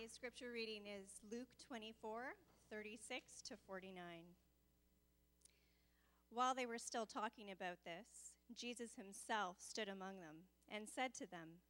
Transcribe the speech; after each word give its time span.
Today's 0.00 0.14
scripture 0.14 0.50
reading 0.50 0.84
is 0.86 1.10
Luke 1.30 1.48
24, 1.68 2.22
36 2.70 3.42
to 3.42 3.54
49. 3.66 4.00
While 6.30 6.54
they 6.54 6.64
were 6.64 6.78
still 6.78 7.04
talking 7.04 7.50
about 7.50 7.84
this, 7.84 8.32
Jesus 8.56 8.92
himself 8.96 9.56
stood 9.58 9.90
among 9.90 10.16
them 10.16 10.46
and 10.74 10.88
said 10.88 11.12
to 11.16 11.26
them, 11.26 11.60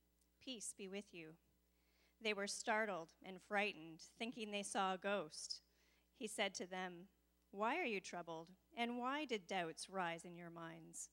Peace 0.41 0.73
be 0.79 0.87
with 0.87 1.07
you. 1.11 1.31
They 2.23 2.33
were 2.33 2.47
startled 2.47 3.09
and 3.25 3.43
frightened, 3.43 4.03
thinking 4.17 4.53
they 4.53 4.63
saw 4.63 4.95
a 4.95 4.99
ghost. 4.99 5.63
He 6.17 6.29
said 6.29 6.55
to 6.55 6.69
them, 6.69 7.09
Why 7.51 7.79
are 7.79 7.85
you 7.85 7.99
troubled? 7.99 8.51
And 8.77 8.97
why 8.97 9.25
did 9.25 9.49
doubts 9.49 9.91
rise 9.91 10.25
in 10.25 10.37
your 10.37 10.51
minds? 10.51 11.09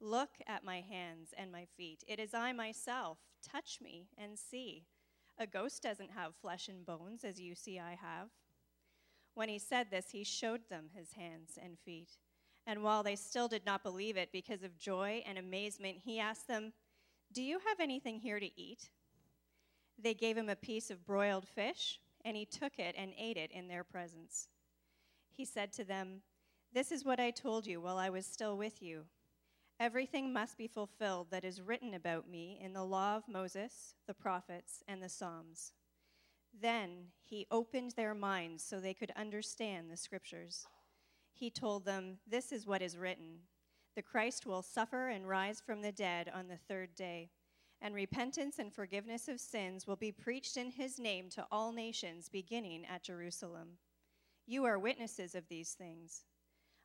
Look 0.00 0.30
at 0.46 0.64
my 0.64 0.80
hands 0.80 1.34
and 1.36 1.52
my 1.52 1.66
feet. 1.76 2.02
It 2.08 2.18
is 2.18 2.32
I 2.32 2.52
myself. 2.52 3.18
Touch 3.46 3.78
me 3.82 4.08
and 4.16 4.38
see. 4.38 4.86
A 5.38 5.46
ghost 5.46 5.82
doesn't 5.82 6.12
have 6.12 6.34
flesh 6.34 6.68
and 6.68 6.84
bones, 6.84 7.24
as 7.24 7.38
you 7.40 7.54
see 7.54 7.78
I 7.78 7.90
have. 7.90 8.28
When 9.34 9.48
he 9.50 9.58
said 9.58 9.88
this, 9.90 10.10
he 10.10 10.24
showed 10.24 10.62
them 10.70 10.86
his 10.94 11.12
hands 11.12 11.58
and 11.62 11.78
feet. 11.78 12.12
And 12.66 12.82
while 12.82 13.02
they 13.02 13.16
still 13.16 13.46
did 13.46 13.66
not 13.66 13.82
believe 13.82 14.16
it 14.16 14.32
because 14.32 14.62
of 14.62 14.78
joy 14.78 15.22
and 15.26 15.36
amazement, 15.36 15.98
he 16.04 16.18
asked 16.18 16.48
them, 16.48 16.72
Do 17.32 17.42
you 17.42 17.58
have 17.68 17.80
anything 17.80 18.18
here 18.18 18.40
to 18.40 18.60
eat? 18.60 18.88
They 19.98 20.14
gave 20.14 20.36
him 20.36 20.48
a 20.48 20.56
piece 20.56 20.90
of 20.90 21.06
broiled 21.06 21.46
fish, 21.46 22.00
and 22.24 22.36
he 22.36 22.46
took 22.46 22.78
it 22.78 22.94
and 22.98 23.12
ate 23.18 23.36
it 23.36 23.52
in 23.52 23.68
their 23.68 23.84
presence. 23.84 24.48
He 25.36 25.44
said 25.44 25.72
to 25.74 25.84
them, 25.84 26.22
This 26.72 26.90
is 26.90 27.04
what 27.04 27.20
I 27.20 27.30
told 27.30 27.66
you 27.66 27.80
while 27.80 27.98
I 27.98 28.08
was 28.08 28.24
still 28.24 28.56
with 28.56 28.82
you. 28.82 29.04
Everything 29.78 30.32
must 30.32 30.56
be 30.56 30.66
fulfilled 30.66 31.28
that 31.30 31.44
is 31.44 31.60
written 31.60 31.92
about 31.92 32.28
me 32.28 32.58
in 32.62 32.72
the 32.72 32.84
law 32.84 33.16
of 33.16 33.28
Moses, 33.28 33.94
the 34.06 34.14
prophets, 34.14 34.82
and 34.88 35.02
the 35.02 35.08
Psalms. 35.08 35.72
Then 36.58 37.08
he 37.22 37.46
opened 37.50 37.90
their 37.90 38.14
minds 38.14 38.64
so 38.64 38.80
they 38.80 38.94
could 38.94 39.12
understand 39.16 39.90
the 39.90 39.96
scriptures. 39.96 40.66
He 41.34 41.50
told 41.50 41.84
them, 41.84 42.18
This 42.26 42.52
is 42.52 42.66
what 42.66 42.80
is 42.80 42.96
written 42.96 43.40
The 43.94 44.02
Christ 44.02 44.46
will 44.46 44.62
suffer 44.62 45.08
and 45.08 45.28
rise 45.28 45.60
from 45.60 45.82
the 45.82 45.92
dead 45.92 46.30
on 46.34 46.48
the 46.48 46.56
third 46.56 46.94
day, 46.94 47.28
and 47.82 47.94
repentance 47.94 48.58
and 48.58 48.72
forgiveness 48.72 49.28
of 49.28 49.40
sins 49.40 49.86
will 49.86 49.96
be 49.96 50.10
preached 50.10 50.56
in 50.56 50.70
his 50.70 50.98
name 50.98 51.28
to 51.30 51.46
all 51.52 51.72
nations, 51.72 52.30
beginning 52.30 52.86
at 52.86 53.02
Jerusalem. 53.02 53.76
You 54.46 54.64
are 54.64 54.78
witnesses 54.78 55.34
of 55.34 55.48
these 55.48 55.72
things. 55.72 56.24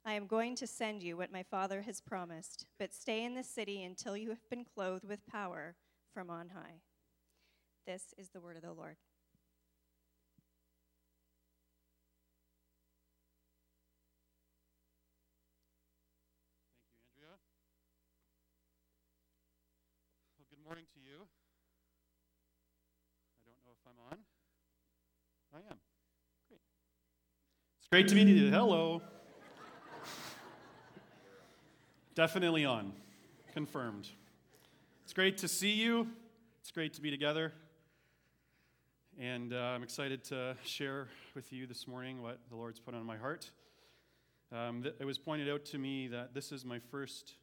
I 0.04 0.14
am 0.14 0.26
going 0.26 0.56
to 0.56 0.66
send 0.66 1.04
you 1.04 1.16
what 1.16 1.32
my 1.32 1.44
Father 1.44 1.84
has 1.84 2.02
promised, 2.02 2.66
but 2.80 2.92
stay 2.92 3.24
in 3.24 3.36
the 3.36 3.44
city 3.44 3.84
until 3.84 4.18
you 4.18 4.30
have 4.30 4.50
been 4.50 4.66
clothed 4.66 5.08
with 5.08 5.28
power 5.28 5.76
from 6.12 6.32
on 6.32 6.50
high. 6.50 6.82
This 7.86 8.14
is 8.18 8.30
the 8.30 8.42
word 8.42 8.56
of 8.56 8.64
the 8.64 8.74
Lord. 8.74 8.98
Thank 16.74 16.96
you, 16.96 17.26
Andrea. 17.28 17.38
Well, 20.40 20.48
good 20.50 20.66
morning 20.66 20.86
to 20.96 21.00
you. 21.00 21.28
I 23.38 23.42
don't 23.46 23.62
know 23.64 23.74
if 23.78 23.86
I'm 23.86 24.00
on. 24.12 24.18
I 25.54 25.58
am. 25.72 25.78
Great. 26.50 26.62
It's 27.78 27.88
great 27.92 28.08
to 28.08 28.16
meet 28.16 28.28
you. 28.28 28.50
Hello. 28.50 29.02
Definitely 32.14 32.66
on. 32.66 32.92
Confirmed. 33.54 34.10
It's 35.06 35.14
great 35.14 35.38
to 35.38 35.48
see 35.48 35.72
you. 35.72 36.10
It's 36.60 36.70
great 36.70 36.94
to 36.96 37.02
be 37.02 37.10
together. 37.10 37.54
And 39.18 39.54
uh, 39.54 39.58
I'm 39.58 39.82
excited 39.82 40.22
to 40.26 40.58
share 40.66 41.08
with 41.36 41.54
you 41.54 41.68
this 41.68 41.88
morning 41.88 42.22
what 42.22 42.40
the 42.50 42.58
Lord's 42.58 42.82
put 42.82 42.96
on 42.96 43.06
my 43.06 43.16
heart. 43.16 43.50
Um, 44.52 44.84
th- 44.84 44.96
it 45.00 45.06
was 45.06 45.18
pointed 45.18 45.48
out 45.50 45.64
to 45.68 45.78
me 45.78 46.10
that 46.10 46.34
this 46.34 46.52
is 46.52 46.66
my 46.66 46.80
first 46.80 47.36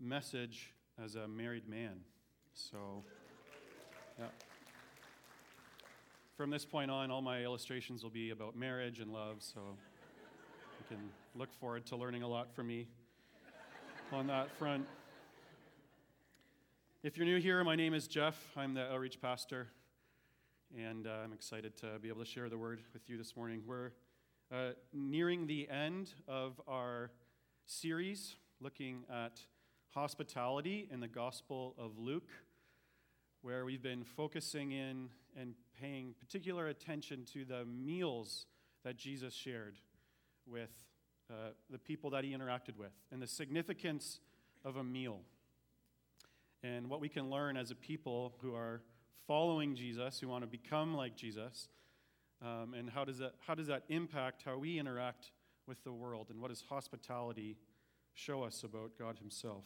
message 0.00 0.74
as 1.02 1.14
a 1.14 1.28
married 1.28 1.68
man. 1.68 2.00
So, 2.52 3.04
yeah. 4.18 4.24
From 6.36 6.50
this 6.50 6.64
point 6.64 6.90
on, 6.90 7.12
all 7.12 7.22
my 7.22 7.44
illustrations 7.44 8.02
will 8.02 8.10
be 8.10 8.30
about 8.30 8.56
marriage 8.56 8.98
and 8.98 9.12
love, 9.12 9.36
so 9.38 9.60
you 10.80 10.96
can 10.96 11.10
look 11.36 11.54
forward 11.60 11.86
to 11.86 11.96
learning 11.96 12.24
a 12.24 12.28
lot 12.28 12.52
from 12.52 12.66
me 12.66 12.88
on 14.12 14.26
that 14.26 14.50
front. 14.58 14.86
If 17.04 17.16
you're 17.16 17.26
new 17.26 17.38
here, 17.38 17.62
my 17.62 17.76
name 17.76 17.94
is 17.94 18.08
Jeff. 18.08 18.36
I'm 18.56 18.74
the 18.74 18.90
outreach 18.90 19.20
pastor, 19.20 19.68
and 20.76 21.06
uh, 21.06 21.10
I'm 21.22 21.32
excited 21.32 21.76
to 21.78 21.98
be 22.00 22.08
able 22.08 22.20
to 22.20 22.28
share 22.28 22.48
the 22.48 22.58
word 22.58 22.80
with 22.92 23.08
you 23.08 23.16
this 23.16 23.36
morning. 23.36 23.62
We're 23.64 23.92
uh, 24.52 24.70
nearing 24.92 25.46
the 25.46 25.68
end 25.70 26.12
of 26.26 26.60
our 26.66 27.12
series 27.66 28.34
looking 28.60 29.04
at 29.08 29.40
hospitality 29.94 30.88
in 30.90 30.98
the 30.98 31.08
Gospel 31.08 31.74
of 31.78 31.96
Luke, 31.96 32.30
where 33.42 33.64
we've 33.64 33.82
been 33.82 34.02
focusing 34.02 34.72
in 34.72 35.08
and 35.38 35.54
paying 35.80 36.14
particular 36.18 36.66
attention 36.66 37.24
to 37.32 37.44
the 37.44 37.64
meals 37.64 38.46
that 38.82 38.96
Jesus 38.96 39.34
shared 39.34 39.76
with 40.46 40.70
uh, 41.30 41.50
the 41.70 41.78
people 41.78 42.10
that 42.10 42.24
he 42.24 42.32
interacted 42.32 42.76
with 42.76 42.92
and 43.12 43.22
the 43.22 43.26
significance 43.26 44.20
of 44.64 44.76
a 44.76 44.84
meal. 44.84 45.20
And 46.62 46.90
what 46.90 47.00
we 47.00 47.08
can 47.08 47.30
learn 47.30 47.56
as 47.56 47.70
a 47.70 47.74
people 47.74 48.34
who 48.42 48.54
are 48.54 48.82
following 49.26 49.74
Jesus, 49.74 50.20
who 50.20 50.28
want 50.28 50.42
to 50.42 50.48
become 50.48 50.94
like 50.94 51.16
Jesus, 51.16 51.68
um, 52.42 52.74
and 52.76 52.90
how 52.90 53.04
does, 53.04 53.18
that, 53.18 53.34
how 53.46 53.54
does 53.54 53.68
that 53.68 53.84
impact 53.88 54.42
how 54.44 54.58
we 54.58 54.78
interact 54.78 55.30
with 55.66 55.82
the 55.84 55.92
world? 55.92 56.28
And 56.30 56.40
what 56.40 56.48
does 56.48 56.64
hospitality 56.68 57.56
show 58.14 58.42
us 58.42 58.62
about 58.62 58.92
God 58.98 59.18
Himself? 59.18 59.64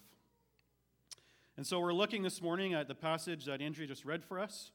And 1.56 1.66
so 1.66 1.80
we're 1.80 1.94
looking 1.94 2.22
this 2.22 2.42
morning 2.42 2.74
at 2.74 2.88
the 2.88 2.94
passage 2.94 3.44
that 3.44 3.62
Andrea 3.62 3.86
just 3.86 4.04
read 4.04 4.24
for 4.24 4.40
us. 4.40 4.72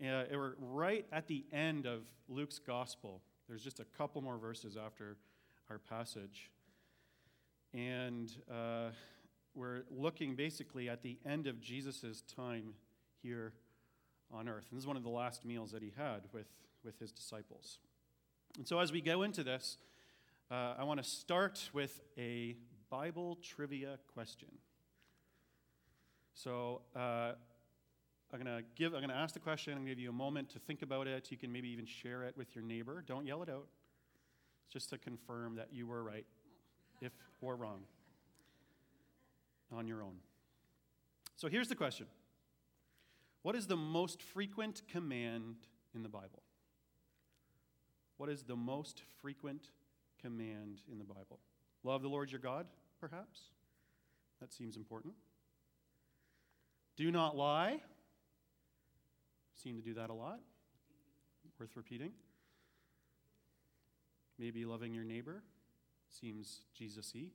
Uh, 0.00 0.22
we're 0.32 0.54
right 0.58 1.04
at 1.12 1.26
the 1.26 1.44
end 1.52 1.86
of 1.86 2.02
Luke's 2.28 2.58
gospel. 2.58 3.20
There's 3.48 3.64
just 3.64 3.80
a 3.80 3.84
couple 3.84 4.22
more 4.22 4.38
verses 4.38 4.76
after 4.76 5.16
our 5.70 5.78
passage. 5.78 6.50
And 7.72 8.32
uh, 8.50 8.90
we're 9.54 9.82
looking 9.90 10.34
basically 10.34 10.88
at 10.88 11.02
the 11.02 11.16
end 11.24 11.46
of 11.46 11.60
Jesus' 11.60 12.22
time 12.36 12.74
here 13.22 13.52
on 14.32 14.48
earth. 14.48 14.66
And 14.70 14.76
this 14.76 14.82
is 14.82 14.86
one 14.86 14.96
of 14.96 15.04
the 15.04 15.10
last 15.10 15.44
meals 15.44 15.70
that 15.70 15.82
he 15.82 15.92
had 15.96 16.22
with, 16.32 16.48
with 16.84 16.98
his 16.98 17.12
disciples. 17.12 17.78
And 18.58 18.66
so 18.66 18.80
as 18.80 18.90
we 18.90 19.00
go 19.00 19.22
into 19.22 19.44
this, 19.44 19.78
uh, 20.50 20.74
I 20.76 20.82
want 20.82 21.02
to 21.02 21.08
start 21.08 21.70
with 21.72 22.00
a 22.18 22.56
Bible 22.90 23.38
trivia 23.40 23.98
question. 24.12 24.48
So 26.34 26.80
uh, 26.96 27.32
I'm 28.32 28.44
to 28.44 28.62
give. 28.74 28.94
I'm 28.94 29.06
to 29.08 29.14
ask 29.14 29.34
the 29.34 29.40
question. 29.40 29.74
I'm 29.74 29.84
to 29.84 29.88
give 29.88 30.00
you 30.00 30.10
a 30.10 30.12
moment 30.12 30.48
to 30.50 30.58
think 30.58 30.82
about 30.82 31.06
it. 31.06 31.30
You 31.30 31.36
can 31.36 31.52
maybe 31.52 31.68
even 31.68 31.86
share 31.86 32.24
it 32.24 32.36
with 32.36 32.56
your 32.56 32.64
neighbor. 32.64 33.04
Don't 33.06 33.26
yell 33.26 33.42
it 33.42 33.48
out 33.48 33.66
just 34.70 34.90
to 34.90 34.98
confirm 34.98 35.56
that 35.56 35.68
you 35.72 35.86
were 35.86 36.02
right, 36.02 36.24
if 37.00 37.12
or 37.40 37.56
wrong, 37.56 37.80
on 39.72 39.86
your 39.86 40.02
own. 40.02 40.16
So 41.36 41.48
here's 41.48 41.68
the 41.68 41.74
question 41.74 42.06
What 43.42 43.56
is 43.56 43.66
the 43.66 43.76
most 43.76 44.22
frequent 44.22 44.82
command 44.88 45.56
in 45.94 46.02
the 46.02 46.08
Bible? 46.08 46.42
What 48.16 48.28
is 48.28 48.42
the 48.42 48.56
most 48.56 49.02
frequent 49.20 49.70
command 50.20 50.82
in 50.90 50.98
the 50.98 51.04
Bible? 51.04 51.38
Love 51.82 52.02
the 52.02 52.08
Lord 52.08 52.30
your 52.30 52.40
God, 52.40 52.66
perhaps? 53.00 53.40
That 54.40 54.52
seems 54.52 54.76
important. 54.76 55.14
Do 56.96 57.10
not 57.10 57.36
lie. 57.36 57.80
Seem 59.62 59.76
to 59.76 59.82
do 59.82 59.94
that 59.94 60.10
a 60.10 60.14
lot. 60.14 60.40
Worth 61.58 61.76
repeating. 61.76 62.12
Maybe 64.40 64.64
loving 64.64 64.94
your 64.94 65.04
neighbor 65.04 65.42
seems 66.08 66.62
Jesus 66.74 67.12
y. 67.14 67.26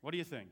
What 0.00 0.12
do 0.12 0.18
you 0.18 0.24
think? 0.24 0.50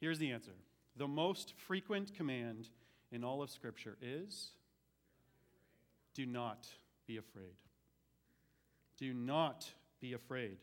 Here's 0.00 0.18
the 0.18 0.32
answer 0.32 0.50
the 0.96 1.06
most 1.06 1.54
frequent 1.56 2.12
command 2.12 2.70
in 3.12 3.22
all 3.22 3.40
of 3.40 3.50
Scripture 3.50 3.96
is 4.02 4.50
do 6.12 6.26
not 6.26 6.66
be 7.06 7.16
afraid. 7.16 7.54
Do 8.98 9.14
not 9.14 9.72
be 10.00 10.12
afraid. 10.14 10.58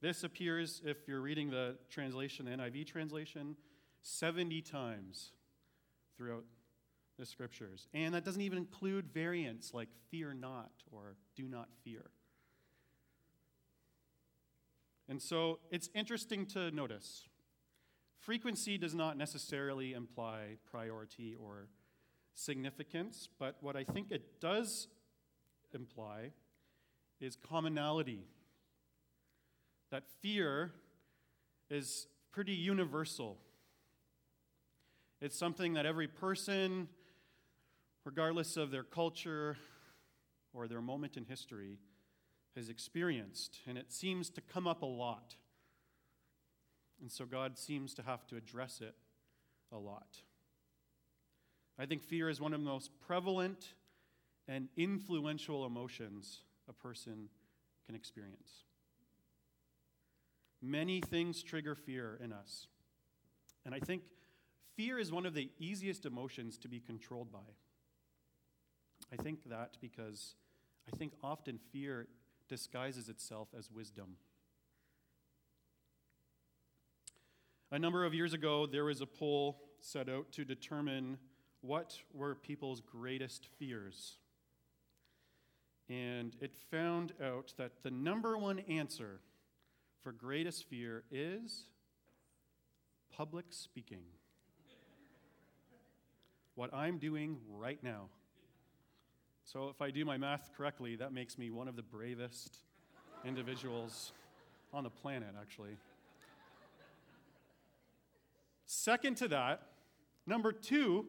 This 0.00 0.22
appears, 0.22 0.80
if 0.84 1.08
you're 1.08 1.20
reading 1.20 1.50
the 1.50 1.76
translation, 1.90 2.44
the 2.44 2.52
NIV 2.52 2.86
translation, 2.86 3.56
70 4.02 4.62
times 4.62 5.32
throughout 6.16 6.44
the 7.18 7.26
scriptures. 7.26 7.88
And 7.92 8.14
that 8.14 8.24
doesn't 8.24 8.42
even 8.42 8.58
include 8.58 9.12
variants 9.12 9.74
like 9.74 9.88
fear 10.10 10.34
not 10.34 10.70
or 10.90 11.16
do 11.34 11.48
not 11.48 11.68
fear. 11.84 12.10
And 15.08 15.20
so 15.20 15.58
it's 15.70 15.88
interesting 15.94 16.46
to 16.46 16.70
notice 16.70 17.28
frequency 18.20 18.76
does 18.76 18.94
not 18.94 19.16
necessarily 19.16 19.94
imply 19.94 20.56
priority 20.70 21.34
or 21.34 21.68
significance, 22.34 23.28
but 23.38 23.56
what 23.60 23.74
I 23.74 23.84
think 23.84 24.10
it 24.10 24.40
does 24.40 24.88
imply 25.72 26.32
is 27.20 27.36
commonality. 27.36 28.26
That 29.90 30.04
fear 30.20 30.72
is 31.70 32.06
pretty 32.32 32.52
universal. 32.52 33.38
It's 35.20 35.36
something 35.36 35.72
that 35.72 35.86
every 35.86 36.06
person, 36.06 36.88
regardless 38.08 38.56
of 38.56 38.70
their 38.70 38.84
culture 38.84 39.58
or 40.54 40.66
their 40.66 40.80
moment 40.80 41.18
in 41.18 41.26
history, 41.26 41.76
has 42.56 42.70
experienced, 42.70 43.58
and 43.66 43.76
it 43.76 43.92
seems 43.92 44.30
to 44.30 44.40
come 44.40 44.66
up 44.66 44.80
a 44.80 44.86
lot. 44.86 45.34
And 47.02 47.12
so 47.12 47.26
God 47.26 47.58
seems 47.58 47.92
to 47.92 48.02
have 48.02 48.26
to 48.28 48.36
address 48.36 48.80
it 48.80 48.94
a 49.70 49.76
lot. 49.76 50.22
I 51.78 51.84
think 51.84 52.02
fear 52.02 52.30
is 52.30 52.40
one 52.40 52.54
of 52.54 52.60
the 52.60 52.66
most 52.66 52.92
prevalent 53.06 53.74
and 54.48 54.70
influential 54.74 55.66
emotions 55.66 56.40
a 56.66 56.72
person 56.72 57.28
can 57.84 57.94
experience. 57.94 58.64
Many 60.62 61.02
things 61.02 61.42
trigger 61.42 61.74
fear 61.74 62.18
in 62.24 62.32
us. 62.32 62.68
And 63.66 63.74
I 63.74 63.80
think 63.80 64.00
fear 64.76 64.98
is 64.98 65.12
one 65.12 65.26
of 65.26 65.34
the 65.34 65.50
easiest 65.58 66.06
emotions 66.06 66.56
to 66.60 66.68
be 66.68 66.80
controlled 66.80 67.30
by. 67.30 67.40
I 69.12 69.22
think 69.22 69.48
that 69.48 69.76
because 69.80 70.34
I 70.92 70.96
think 70.96 71.12
often 71.22 71.58
fear 71.72 72.06
disguises 72.48 73.08
itself 73.08 73.48
as 73.56 73.70
wisdom. 73.70 74.16
A 77.70 77.78
number 77.78 78.04
of 78.04 78.14
years 78.14 78.32
ago, 78.32 78.66
there 78.66 78.84
was 78.84 79.00
a 79.00 79.06
poll 79.06 79.60
set 79.80 80.08
out 80.08 80.32
to 80.32 80.44
determine 80.44 81.18
what 81.60 81.98
were 82.14 82.34
people's 82.34 82.80
greatest 82.80 83.48
fears. 83.58 84.16
And 85.88 86.36
it 86.40 86.56
found 86.70 87.12
out 87.22 87.52
that 87.58 87.82
the 87.82 87.90
number 87.90 88.36
one 88.38 88.60
answer 88.60 89.20
for 90.02 90.12
greatest 90.12 90.68
fear 90.68 91.04
is 91.10 91.66
public 93.14 93.46
speaking. 93.50 94.04
what 96.58 96.74
I'm 96.74 96.98
doing 96.98 97.36
right 97.48 97.78
now. 97.84 98.08
So, 99.50 99.70
if 99.70 99.80
I 99.80 99.90
do 99.90 100.04
my 100.04 100.18
math 100.18 100.50
correctly, 100.54 100.96
that 100.96 101.14
makes 101.14 101.38
me 101.38 101.48
one 101.48 101.68
of 101.68 101.76
the 101.76 101.82
bravest 101.82 102.58
individuals 103.24 104.12
on 104.74 104.84
the 104.84 104.90
planet, 104.90 105.30
actually. 105.40 105.78
Second 108.66 109.16
to 109.16 109.28
that, 109.28 109.62
number 110.26 110.52
two 110.52 111.06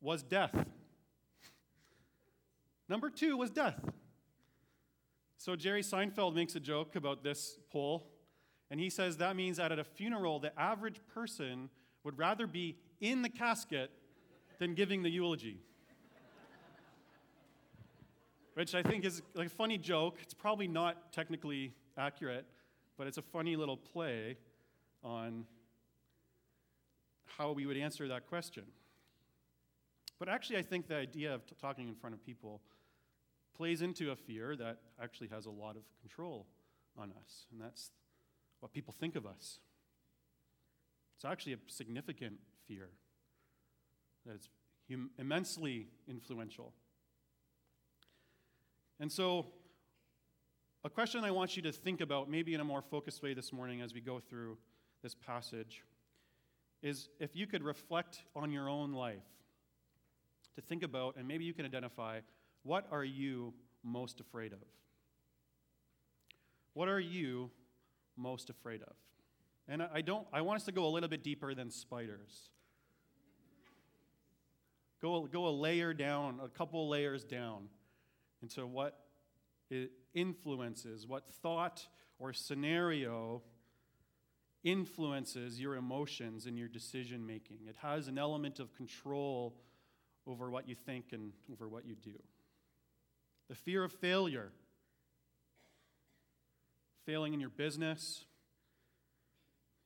was 0.00 0.22
death. 0.22 0.54
Number 2.88 3.10
two 3.10 3.36
was 3.36 3.50
death. 3.50 3.78
So 5.36 5.54
Jerry 5.54 5.82
Seinfeld 5.82 6.34
makes 6.34 6.56
a 6.56 6.60
joke 6.60 6.96
about 6.96 7.22
this 7.22 7.58
poll, 7.70 8.08
and 8.70 8.80
he 8.80 8.88
says 8.88 9.18
that 9.18 9.36
means 9.36 9.58
that 9.58 9.70
at 9.70 9.78
a 9.78 9.84
funeral, 9.84 10.40
the 10.40 10.58
average 10.58 11.00
person 11.12 11.68
would 12.04 12.16
rather 12.16 12.46
be 12.46 12.78
in 13.02 13.20
the 13.20 13.28
casket 13.28 13.90
than 14.58 14.72
giving 14.72 15.02
the 15.02 15.10
eulogy. 15.10 15.60
Which 18.54 18.74
I 18.74 18.82
think 18.82 19.04
is 19.04 19.22
like 19.34 19.46
a 19.46 19.50
funny 19.50 19.78
joke. 19.78 20.18
It's 20.22 20.34
probably 20.34 20.68
not 20.68 21.12
technically 21.12 21.72
accurate, 21.96 22.44
but 22.98 23.06
it's 23.06 23.18
a 23.18 23.22
funny 23.22 23.56
little 23.56 23.76
play 23.76 24.36
on 25.02 25.46
how 27.24 27.52
we 27.52 27.66
would 27.66 27.76
answer 27.76 28.08
that 28.08 28.26
question. 28.26 28.64
But 30.18 30.28
actually, 30.28 30.58
I 30.58 30.62
think 30.62 30.86
the 30.86 30.96
idea 30.96 31.34
of 31.34 31.46
t- 31.46 31.54
talking 31.60 31.88
in 31.88 31.94
front 31.94 32.14
of 32.14 32.24
people 32.24 32.60
plays 33.56 33.82
into 33.82 34.12
a 34.12 34.16
fear 34.16 34.54
that 34.56 34.78
actually 35.02 35.28
has 35.28 35.46
a 35.46 35.50
lot 35.50 35.76
of 35.76 35.82
control 36.00 36.46
on 36.96 37.12
us, 37.22 37.46
and 37.50 37.60
that's 37.60 37.90
what 38.60 38.72
people 38.72 38.94
think 38.98 39.16
of 39.16 39.26
us. 39.26 39.58
It's 41.16 41.24
actually 41.24 41.54
a 41.54 41.58
significant 41.66 42.34
fear 42.68 42.90
that 44.26 44.36
is 44.36 44.48
hum- 44.90 45.10
immensely 45.18 45.88
influential. 46.06 46.72
And 49.02 49.10
so, 49.10 49.46
a 50.84 50.88
question 50.88 51.24
I 51.24 51.32
want 51.32 51.56
you 51.56 51.62
to 51.62 51.72
think 51.72 52.00
about, 52.00 52.30
maybe 52.30 52.54
in 52.54 52.60
a 52.60 52.64
more 52.64 52.80
focused 52.80 53.20
way 53.20 53.34
this 53.34 53.52
morning 53.52 53.80
as 53.80 53.92
we 53.92 54.00
go 54.00 54.20
through 54.20 54.56
this 55.02 55.12
passage, 55.12 55.82
is 56.84 57.08
if 57.18 57.34
you 57.34 57.48
could 57.48 57.64
reflect 57.64 58.22
on 58.36 58.52
your 58.52 58.68
own 58.68 58.92
life 58.92 59.24
to 60.54 60.60
think 60.60 60.84
about, 60.84 61.16
and 61.16 61.26
maybe 61.26 61.42
you 61.42 61.52
can 61.52 61.66
identify 61.66 62.20
what 62.62 62.86
are 62.92 63.02
you 63.02 63.52
most 63.82 64.20
afraid 64.20 64.52
of? 64.52 64.60
What 66.72 66.86
are 66.86 67.00
you 67.00 67.50
most 68.16 68.50
afraid 68.50 68.82
of? 68.82 68.94
And 69.66 69.82
I 69.82 70.00
don't 70.02 70.28
I 70.32 70.42
want 70.42 70.60
us 70.60 70.64
to 70.66 70.72
go 70.72 70.86
a 70.86 70.92
little 70.92 71.08
bit 71.08 71.24
deeper 71.24 71.56
than 71.56 71.72
spiders. 71.72 72.50
Go, 75.00 75.26
go 75.26 75.48
a 75.48 75.50
layer 75.50 75.92
down, 75.92 76.38
a 76.40 76.48
couple 76.48 76.88
layers 76.88 77.24
down 77.24 77.64
into 78.42 78.66
what 78.66 78.98
it 79.70 79.92
influences, 80.14 81.06
what 81.06 81.28
thought 81.42 81.86
or 82.18 82.32
scenario 82.32 83.42
influences 84.64 85.60
your 85.60 85.76
emotions 85.76 86.46
and 86.46 86.58
your 86.58 86.68
decision 86.68 87.26
making. 87.26 87.58
It 87.68 87.76
has 87.82 88.08
an 88.08 88.18
element 88.18 88.60
of 88.60 88.74
control 88.74 89.54
over 90.26 90.50
what 90.50 90.68
you 90.68 90.74
think 90.74 91.06
and 91.12 91.32
over 91.50 91.68
what 91.68 91.84
you 91.84 91.94
do. 91.94 92.18
The 93.48 93.54
fear 93.54 93.82
of 93.82 93.92
failure, 93.92 94.52
failing 97.04 97.34
in 97.34 97.40
your 97.40 97.50
business, 97.50 98.24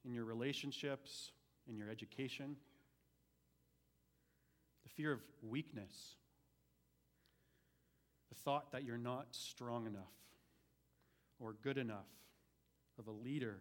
in 0.04 0.12
your 0.12 0.24
relationships, 0.24 1.32
in 1.68 1.76
your 1.76 1.88
education. 1.90 2.56
The 4.84 4.90
fear 4.90 5.12
of 5.12 5.20
weakness, 5.42 6.16
the 8.28 8.34
thought 8.34 8.72
that 8.72 8.84
you're 8.84 8.98
not 8.98 9.26
strong 9.30 9.86
enough 9.86 10.12
or 11.38 11.54
good 11.62 11.78
enough 11.78 12.06
of 12.98 13.06
a 13.06 13.12
leader 13.12 13.60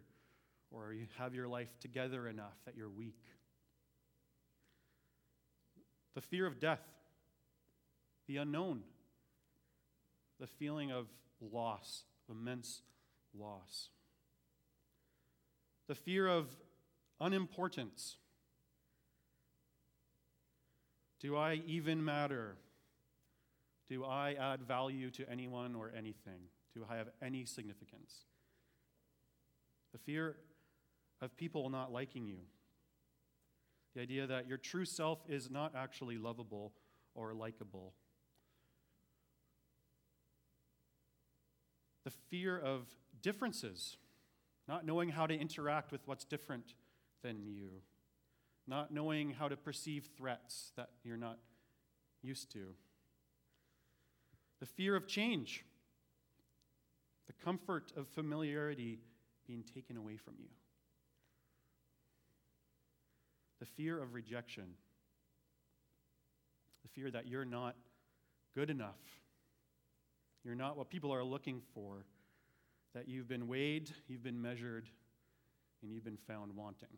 or 0.70 0.92
you 0.92 1.06
have 1.18 1.34
your 1.34 1.48
life 1.48 1.78
together 1.80 2.28
enough 2.28 2.56
that 2.64 2.76
you're 2.76 2.88
weak 2.88 3.22
the 6.16 6.22
fear 6.22 6.46
of 6.46 6.58
death, 6.58 6.80
the 8.26 8.38
unknown, 8.38 8.80
the 10.40 10.46
feeling 10.46 10.90
of 10.90 11.06
loss, 11.42 12.04
immense 12.30 12.80
loss, 13.38 13.90
the 15.88 15.94
fear 15.94 16.26
of 16.26 16.48
unimportance. 17.20 18.16
Do 21.20 21.36
I 21.36 21.60
even 21.66 22.02
matter? 22.02 22.56
Do 23.88 24.04
I 24.04 24.34
add 24.34 24.62
value 24.62 25.10
to 25.12 25.30
anyone 25.30 25.74
or 25.74 25.92
anything? 25.96 26.48
Do 26.74 26.84
I 26.88 26.96
have 26.96 27.08
any 27.22 27.44
significance? 27.44 28.24
The 29.92 29.98
fear 29.98 30.36
of 31.22 31.36
people 31.36 31.68
not 31.70 31.92
liking 31.92 32.26
you. 32.26 32.38
The 33.94 34.02
idea 34.02 34.26
that 34.26 34.46
your 34.46 34.58
true 34.58 34.84
self 34.84 35.20
is 35.28 35.50
not 35.50 35.74
actually 35.74 36.18
lovable 36.18 36.74
or 37.14 37.32
likable. 37.32 37.94
The 42.04 42.10
fear 42.28 42.58
of 42.58 42.86
differences, 43.22 43.96
not 44.68 44.84
knowing 44.84 45.08
how 45.08 45.26
to 45.26 45.34
interact 45.34 45.92
with 45.92 46.02
what's 46.06 46.24
different 46.24 46.74
than 47.22 47.42
you, 47.42 47.70
not 48.66 48.92
knowing 48.92 49.30
how 49.30 49.48
to 49.48 49.56
perceive 49.56 50.10
threats 50.16 50.72
that 50.76 50.90
you're 51.02 51.16
not 51.16 51.38
used 52.22 52.52
to. 52.52 52.74
The 54.60 54.66
fear 54.66 54.96
of 54.96 55.06
change, 55.06 55.64
the 57.26 57.32
comfort 57.44 57.92
of 57.96 58.08
familiarity 58.08 58.98
being 59.46 59.62
taken 59.62 59.96
away 59.96 60.16
from 60.16 60.34
you 60.38 60.48
the 63.58 63.66
fear 63.66 64.00
of 64.02 64.14
rejection, 64.14 64.64
the 66.82 66.88
fear 66.88 67.10
that 67.10 67.26
you're 67.26 67.44
not 67.44 67.74
good 68.54 68.70
enough, 68.70 69.00
you're 70.44 70.54
not 70.54 70.76
what 70.76 70.90
people 70.90 71.12
are 71.12 71.24
looking 71.24 71.60
for, 71.74 72.04
that 72.94 73.08
you've 73.08 73.28
been 73.28 73.48
weighed, 73.48 73.90
you've 74.08 74.22
been 74.22 74.40
measured, 74.40 74.88
and 75.82 75.90
you've 75.90 76.04
been 76.04 76.16
found 76.16 76.54
wanting. 76.54 76.88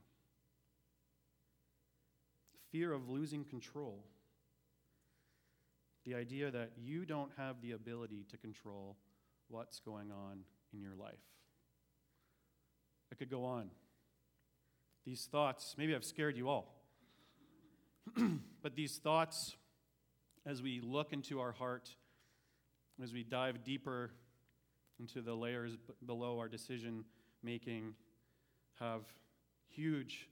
Fear 2.71 2.93
of 2.93 3.09
losing 3.09 3.45
control. 3.45 4.05
The 6.09 6.15
idea 6.15 6.51
that 6.51 6.71
you 6.83 7.05
don't 7.05 7.31
have 7.37 7.61
the 7.61 7.73
ability 7.73 8.25
to 8.31 8.39
control 8.39 8.97
what's 9.49 9.79
going 9.79 10.11
on 10.11 10.39
in 10.73 10.81
your 10.81 10.95
life. 10.95 11.21
I 13.13 13.15
could 13.15 13.29
go 13.29 13.45
on. 13.45 13.69
These 15.05 15.29
thoughts, 15.31 15.75
maybe 15.77 15.95
I've 15.95 16.07
scared 16.07 16.35
you 16.35 16.49
all, 16.49 16.81
but 18.63 18.75
these 18.75 18.97
thoughts, 18.97 19.55
as 20.47 20.63
we 20.63 20.81
look 20.83 21.13
into 21.13 21.41
our 21.41 21.53
heart, 21.53 21.91
as 23.03 23.13
we 23.13 23.23
dive 23.23 23.63
deeper 23.63 24.11
into 24.99 25.21
the 25.21 25.35
layers 25.35 25.77
b- 25.77 25.93
below 26.07 26.39
our 26.39 26.49
decision 26.49 27.05
making, 27.43 27.93
have 28.81 29.03
huge 29.67 30.27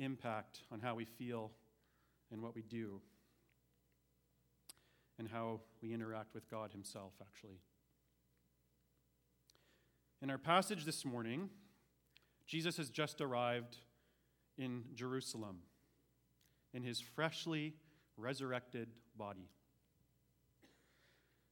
impact 0.00 0.62
on 0.72 0.80
how 0.80 0.96
we 0.96 1.04
feel 1.04 1.52
and 2.32 2.42
what 2.42 2.56
we 2.56 2.62
do, 2.62 3.00
and 5.18 5.28
how 5.28 5.60
we 5.82 5.92
interact 5.92 6.34
with 6.34 6.48
God 6.50 6.72
Himself, 6.72 7.12
actually. 7.20 7.60
In 10.22 10.30
our 10.30 10.38
passage 10.38 10.84
this 10.84 11.04
morning, 11.04 11.50
Jesus 12.46 12.76
has 12.76 12.90
just 12.90 13.20
arrived 13.20 13.76
in 14.56 14.84
Jerusalem 14.94 15.58
in 16.72 16.82
his 16.82 17.00
freshly 17.00 17.74
resurrected 18.16 18.88
body. 19.16 19.48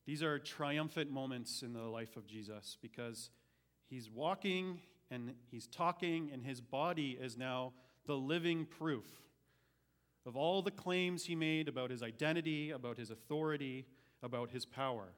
These 0.04 0.22
are 0.22 0.38
triumphant 0.38 1.10
moments 1.10 1.62
in 1.62 1.72
the 1.72 1.82
life 1.82 2.16
of 2.16 2.26
Jesus 2.26 2.76
because 2.82 3.30
he's 3.88 4.10
walking 4.10 4.80
and 5.10 5.34
he's 5.50 5.66
talking, 5.66 6.30
and 6.32 6.42
his 6.42 6.60
body 6.60 7.18
is 7.20 7.36
now 7.36 7.74
the 8.06 8.14
living 8.16 8.64
proof 8.64 9.04
of 10.24 10.36
all 10.36 10.62
the 10.62 10.70
claims 10.70 11.24
he 11.24 11.34
made 11.34 11.68
about 11.68 11.90
his 11.90 12.02
identity, 12.02 12.70
about 12.70 12.98
his 12.98 13.10
authority, 13.10 13.86
about 14.22 14.50
his 14.50 14.64
power. 14.64 15.08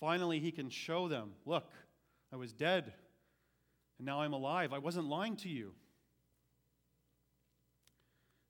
Finally, 0.00 0.40
he 0.40 0.52
can 0.52 0.68
show 0.68 1.08
them 1.08 1.32
look, 1.46 1.72
I 2.32 2.36
was 2.36 2.52
dead, 2.52 2.92
and 3.98 4.06
now 4.06 4.20
I'm 4.20 4.32
alive. 4.32 4.72
I 4.72 4.78
wasn't 4.78 5.06
lying 5.06 5.36
to 5.36 5.48
you. 5.48 5.72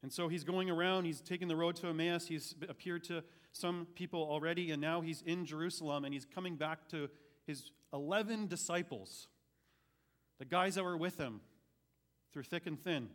And 0.02 0.12
so 0.12 0.28
he's 0.28 0.42
going 0.42 0.69
around, 0.69 1.04
he's 1.04 1.21
taking 1.21 1.47
the 1.47 1.57
road 1.57 1.76
to 1.76 1.88
Emmaus, 1.88 2.26
he's 2.26 2.54
appeared 2.69 3.04
to 3.04 3.23
some 3.52 3.87
people 3.95 4.21
already, 4.21 4.73
and 4.73 4.81
now 4.81 5.00
he's 5.00 5.23
in 5.23 5.45
Jerusalem, 5.45 6.04
and 6.04 6.12
he's 6.12 6.25
coming 6.25 6.57
back 6.57 6.88
to 6.88 7.09
his 7.47 7.71
11 7.92 8.49
disciples, 8.49 9.28
the 10.38 10.45
guys 10.45 10.75
that 10.75 10.83
were 10.83 10.97
with 10.97 11.19
him 11.19 11.40
through 12.33 12.45
thick 12.45 12.66
and 12.66 12.83
thin, 12.83 13.11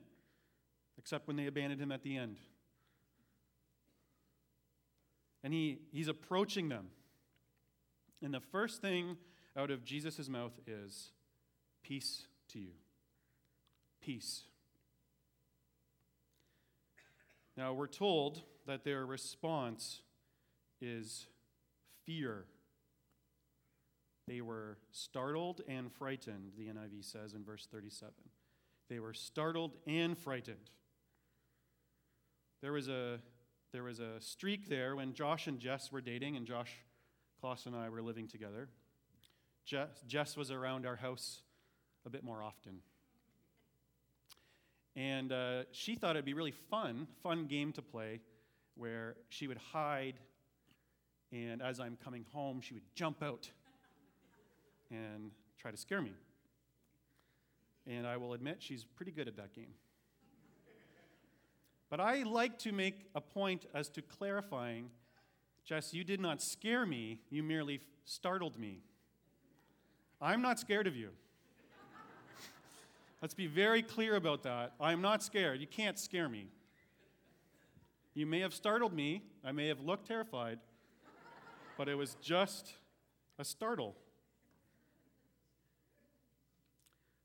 except 0.98 1.28
when 1.28 1.36
they 1.36 1.48
abandoned 1.48 1.82
him 1.82 1.92
at 1.92 2.04
the 2.04 2.18
end. 2.18 2.38
And 5.44 5.54
he, 5.54 5.80
he's 5.92 6.08
approaching 6.08 6.70
them. 6.70 6.88
And 8.24 8.34
the 8.34 8.40
first 8.40 8.82
thing 8.82 9.18
out 9.56 9.72
of 9.72 9.86
Jesus' 9.86 10.28
mouth 10.28 10.54
is, 10.66 11.12
Peace 11.84 12.28
to 12.50 12.60
you. 12.60 12.74
Peace. 14.02 14.44
Now, 17.56 17.74
we're 17.74 17.88
told 17.88 18.42
that 18.66 18.84
their 18.84 19.06
response 19.06 20.02
is 20.82 21.28
fear. 22.06 22.46
They 24.28 24.42
were 24.42 24.78
startled 24.92 25.62
and 25.68 25.92
frightened, 25.92 26.52
the 26.58 26.66
NIV 26.66 27.04
says 27.04 27.34
in 27.34 27.44
verse 27.44 27.68
37. 27.72 28.14
They 28.90 29.00
were 29.00 29.14
startled 29.14 29.78
and 29.88 30.18
frightened. 30.18 30.70
There 32.62 32.72
was 32.74 32.88
a, 32.88 33.20
there 33.72 33.84
was 33.84 34.00
a 34.00 34.20
streak 34.20 34.68
there 34.68 34.96
when 34.96 35.14
Josh 35.14 35.48
and 35.48 35.60
Jess 35.60 35.92
were 35.92 36.02
dating, 36.02 36.36
and 36.36 36.48
Josh 36.48 36.72
Kloss 37.44 37.68
and 37.68 37.76
I 37.76 37.90
were 37.90 38.02
living 38.02 38.28
together. 38.28 38.70
Jess, 39.66 39.90
Jess 40.08 40.36
was 40.36 40.50
around 40.50 40.86
our 40.86 40.96
house 40.96 41.42
a 42.06 42.10
bit 42.10 42.24
more 42.24 42.42
often. 42.42 42.80
And 44.96 45.32
uh, 45.32 45.64
she 45.72 45.94
thought 45.94 46.16
it'd 46.16 46.26
be 46.26 46.34
really 46.34 46.56
fun, 46.72 47.08
fun 47.22 47.46
game 47.46 47.72
to 47.74 47.84
play, 47.84 48.22
where 48.76 49.18
she 49.30 49.48
would 49.48 49.60
hide, 49.72 50.16
and 51.32 51.62
as 51.62 51.80
I'm 51.80 51.98
coming 52.04 52.26
home, 52.34 52.62
she 52.62 52.74
would 52.74 52.96
jump 52.96 53.22
out 53.22 53.52
and 54.90 55.30
try 55.60 55.70
to 55.70 55.78
scare 55.78 56.02
me. 56.02 56.14
And 57.86 58.08
I 58.08 58.18
will 58.18 58.34
admit 58.34 58.58
she's 58.60 58.84
pretty 58.84 59.12
good 59.12 59.28
at 59.28 59.38
that 59.38 59.54
game. 59.54 59.74
But 61.90 62.00
I 62.00 62.24
like 62.24 62.60
to 62.60 62.72
make 62.72 63.06
a 63.16 63.22
point 63.22 63.66
as 63.74 63.90
to 63.90 64.02
clarifying 64.02 64.90
Jess, 65.68 65.94
you 65.94 66.06
did 66.06 66.22
not 66.22 66.42
scare 66.42 66.86
me, 66.86 67.20
you 67.30 67.44
merely 67.44 67.82
startled 68.06 68.58
me. 68.58 68.80
I'm 70.22 70.42
not 70.42 70.60
scared 70.60 70.88
of 70.88 70.96
you. 70.96 71.10
Let's 73.22 73.34
be 73.34 73.48
very 73.48 73.82
clear 73.82 74.16
about 74.16 74.44
that. 74.44 74.76
I'm 74.80 75.02
not 75.02 75.22
scared. 75.24 75.60
You 75.60 75.68
can't 75.68 76.00
scare 76.00 76.30
me. 76.30 76.48
You 78.14 78.26
may 78.26 78.40
have 78.40 78.54
startled 78.54 78.94
me, 78.94 79.24
I 79.44 79.52
may 79.52 79.68
have 79.68 79.82
looked 79.82 80.08
terrified, 80.08 80.60
but 81.78 81.90
it 81.90 81.96
was 81.96 82.16
just 82.22 82.74
a 83.38 83.44
startle. 83.44 83.96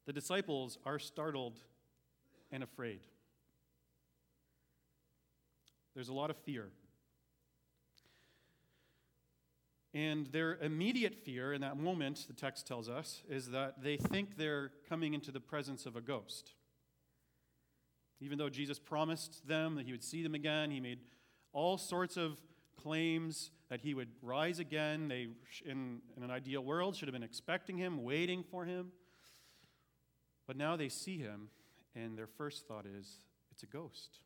The 0.06 0.12
disciples 0.12 0.78
are 0.84 0.98
startled 0.98 1.60
and 2.50 2.64
afraid. 2.64 3.00
There's 5.94 6.08
a 6.08 6.14
lot 6.14 6.30
of 6.30 6.36
fear. 6.38 6.70
And 9.94 10.26
their 10.28 10.56
immediate 10.62 11.14
fear 11.14 11.52
in 11.52 11.60
that 11.60 11.76
moment, 11.76 12.24
the 12.26 12.32
text 12.32 12.66
tells 12.66 12.88
us, 12.88 13.22
is 13.28 13.50
that 13.50 13.82
they 13.82 13.98
think 13.98 14.36
they're 14.36 14.70
coming 14.88 15.12
into 15.12 15.30
the 15.30 15.40
presence 15.40 15.84
of 15.84 15.96
a 15.96 16.00
ghost. 16.00 16.54
Even 18.20 18.38
though 18.38 18.48
Jesus 18.48 18.78
promised 18.78 19.46
them 19.46 19.74
that 19.74 19.84
he 19.84 19.92
would 19.92 20.02
see 20.02 20.22
them 20.22 20.34
again, 20.34 20.70
he 20.70 20.80
made 20.80 21.00
all 21.52 21.76
sorts 21.76 22.16
of 22.16 22.38
claims 22.82 23.50
that 23.68 23.80
he 23.80 23.92
would 23.92 24.08
rise 24.22 24.58
again. 24.58 25.08
They, 25.08 25.28
in, 25.66 26.00
in 26.16 26.22
an 26.22 26.30
ideal 26.30 26.62
world, 26.62 26.96
should 26.96 27.08
have 27.08 27.12
been 27.12 27.22
expecting 27.22 27.76
him, 27.76 28.02
waiting 28.02 28.44
for 28.50 28.64
him. 28.64 28.92
But 30.46 30.56
now 30.56 30.76
they 30.76 30.88
see 30.88 31.18
him, 31.18 31.48
and 31.94 32.16
their 32.16 32.26
first 32.26 32.66
thought 32.66 32.86
is, 32.86 33.18
it's 33.50 33.62
a 33.62 33.66
ghost. 33.66 34.20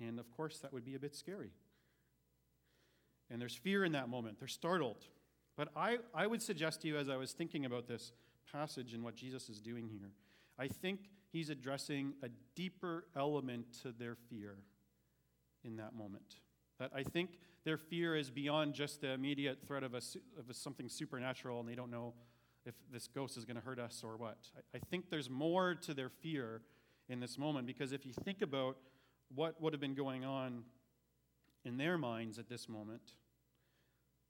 And 0.00 0.18
of 0.18 0.30
course, 0.30 0.58
that 0.58 0.72
would 0.72 0.84
be 0.84 0.94
a 0.94 0.98
bit 0.98 1.14
scary. 1.14 1.50
And 3.30 3.40
there's 3.40 3.54
fear 3.54 3.84
in 3.84 3.92
that 3.92 4.08
moment. 4.08 4.38
They're 4.38 4.48
startled. 4.48 5.06
But 5.56 5.68
I, 5.76 5.98
I 6.14 6.26
would 6.26 6.42
suggest 6.42 6.82
to 6.82 6.88
you, 6.88 6.96
as 6.96 7.08
I 7.08 7.16
was 7.16 7.32
thinking 7.32 7.64
about 7.64 7.86
this 7.86 8.12
passage 8.52 8.92
and 8.92 9.02
what 9.02 9.14
Jesus 9.14 9.48
is 9.48 9.60
doing 9.60 9.88
here, 9.88 10.10
I 10.58 10.68
think 10.68 11.10
he's 11.32 11.50
addressing 11.50 12.14
a 12.22 12.28
deeper 12.54 13.04
element 13.16 13.66
to 13.82 13.92
their 13.92 14.16
fear 14.28 14.56
in 15.64 15.76
that 15.76 15.94
moment. 15.94 16.40
That 16.78 16.90
I 16.94 17.02
think 17.02 17.38
their 17.64 17.78
fear 17.78 18.16
is 18.16 18.30
beyond 18.30 18.74
just 18.74 19.00
the 19.00 19.10
immediate 19.10 19.58
threat 19.66 19.82
of, 19.82 19.94
a, 19.94 20.02
of 20.38 20.50
a 20.50 20.54
something 20.54 20.88
supernatural 20.88 21.60
and 21.60 21.68
they 21.68 21.74
don't 21.74 21.90
know 21.90 22.14
if 22.66 22.74
this 22.92 23.08
ghost 23.08 23.36
is 23.36 23.44
going 23.44 23.56
to 23.56 23.62
hurt 23.62 23.78
us 23.78 24.02
or 24.04 24.16
what. 24.16 24.38
I, 24.56 24.76
I 24.76 24.80
think 24.90 25.10
there's 25.10 25.30
more 25.30 25.74
to 25.74 25.94
their 25.94 26.08
fear 26.08 26.62
in 27.08 27.20
this 27.20 27.38
moment 27.38 27.66
because 27.66 27.92
if 27.92 28.06
you 28.06 28.12
think 28.12 28.42
about 28.42 28.76
what 29.34 29.60
would 29.60 29.72
have 29.72 29.80
been 29.80 29.94
going 29.94 30.24
on 30.24 30.64
in 31.64 31.76
their 31.76 31.96
minds 31.96 32.38
at 32.38 32.48
this 32.48 32.68
moment 32.68 33.14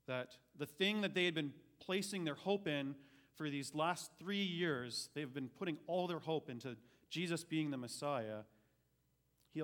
that 0.07 0.37
the 0.57 0.65
thing 0.65 1.01
that 1.01 1.13
they 1.13 1.25
had 1.25 1.33
been 1.33 1.51
placing 1.79 2.23
their 2.23 2.35
hope 2.35 2.67
in 2.67 2.95
for 3.35 3.49
these 3.49 3.73
last 3.73 4.11
three 4.19 4.43
years, 4.43 5.09
they've 5.13 5.33
been 5.33 5.49
putting 5.49 5.77
all 5.87 6.07
their 6.07 6.19
hope 6.19 6.49
into 6.49 6.77
Jesus 7.09 7.43
being 7.43 7.71
the 7.71 7.77
Messiah. 7.77 8.41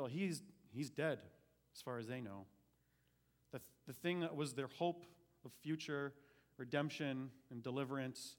He's, 0.09 0.41
he's 0.73 0.89
dead, 0.89 1.19
as 1.75 1.81
far 1.81 1.97
as 1.97 2.07
they 2.07 2.21
know. 2.21 2.45
The, 3.51 3.61
the 3.87 3.93
thing 3.93 4.21
that 4.21 4.35
was 4.35 4.53
their 4.53 4.69
hope 4.77 5.05
of 5.45 5.51
future 5.61 6.13
redemption 6.57 7.29
and 7.49 7.63
deliverance 7.63 8.35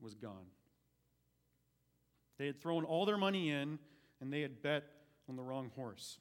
was 0.00 0.14
gone. 0.14 0.46
They 2.38 2.46
had 2.46 2.60
thrown 2.60 2.84
all 2.84 3.06
their 3.06 3.16
money 3.16 3.50
in, 3.50 3.78
and 4.20 4.32
they 4.32 4.42
had 4.42 4.62
bet 4.62 4.84
on 5.28 5.36
the 5.36 5.42
wrong 5.42 5.70
horse. 5.74 6.18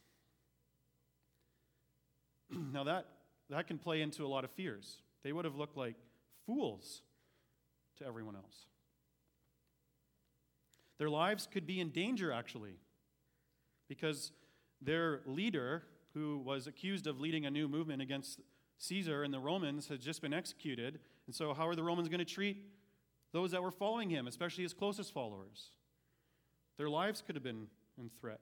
now, 2.73 2.83
that, 2.83 3.05
that 3.49 3.67
can 3.67 3.77
play 3.77 4.01
into 4.01 4.25
a 4.25 4.27
lot 4.27 4.43
of 4.43 4.51
fears. 4.51 5.01
They 5.23 5.31
would 5.31 5.45
have 5.45 5.55
looked 5.55 5.77
like 5.77 5.95
fools 6.45 7.01
to 7.97 8.05
everyone 8.05 8.35
else. 8.35 8.65
Their 10.97 11.09
lives 11.09 11.47
could 11.51 11.67
be 11.67 11.79
in 11.79 11.89
danger, 11.89 12.31
actually, 12.31 12.77
because 13.89 14.31
their 14.81 15.21
leader, 15.25 15.83
who 16.13 16.37
was 16.39 16.67
accused 16.67 17.07
of 17.07 17.19
leading 17.19 17.45
a 17.45 17.51
new 17.51 17.67
movement 17.67 18.01
against 18.01 18.39
Caesar 18.77 19.23
and 19.23 19.33
the 19.33 19.39
Romans, 19.39 19.87
had 19.87 20.01
just 20.01 20.21
been 20.21 20.33
executed. 20.33 20.99
And 21.25 21.35
so, 21.35 21.53
how 21.53 21.67
are 21.67 21.75
the 21.75 21.83
Romans 21.83 22.07
going 22.07 22.19
to 22.19 22.25
treat 22.25 22.63
those 23.33 23.51
that 23.51 23.61
were 23.61 23.71
following 23.71 24.09
him, 24.09 24.27
especially 24.27 24.63
his 24.63 24.73
closest 24.73 25.13
followers? 25.13 25.71
Their 26.77 26.89
lives 26.89 27.21
could 27.25 27.35
have 27.35 27.43
been 27.43 27.67
in 27.97 28.09
threat 28.21 28.41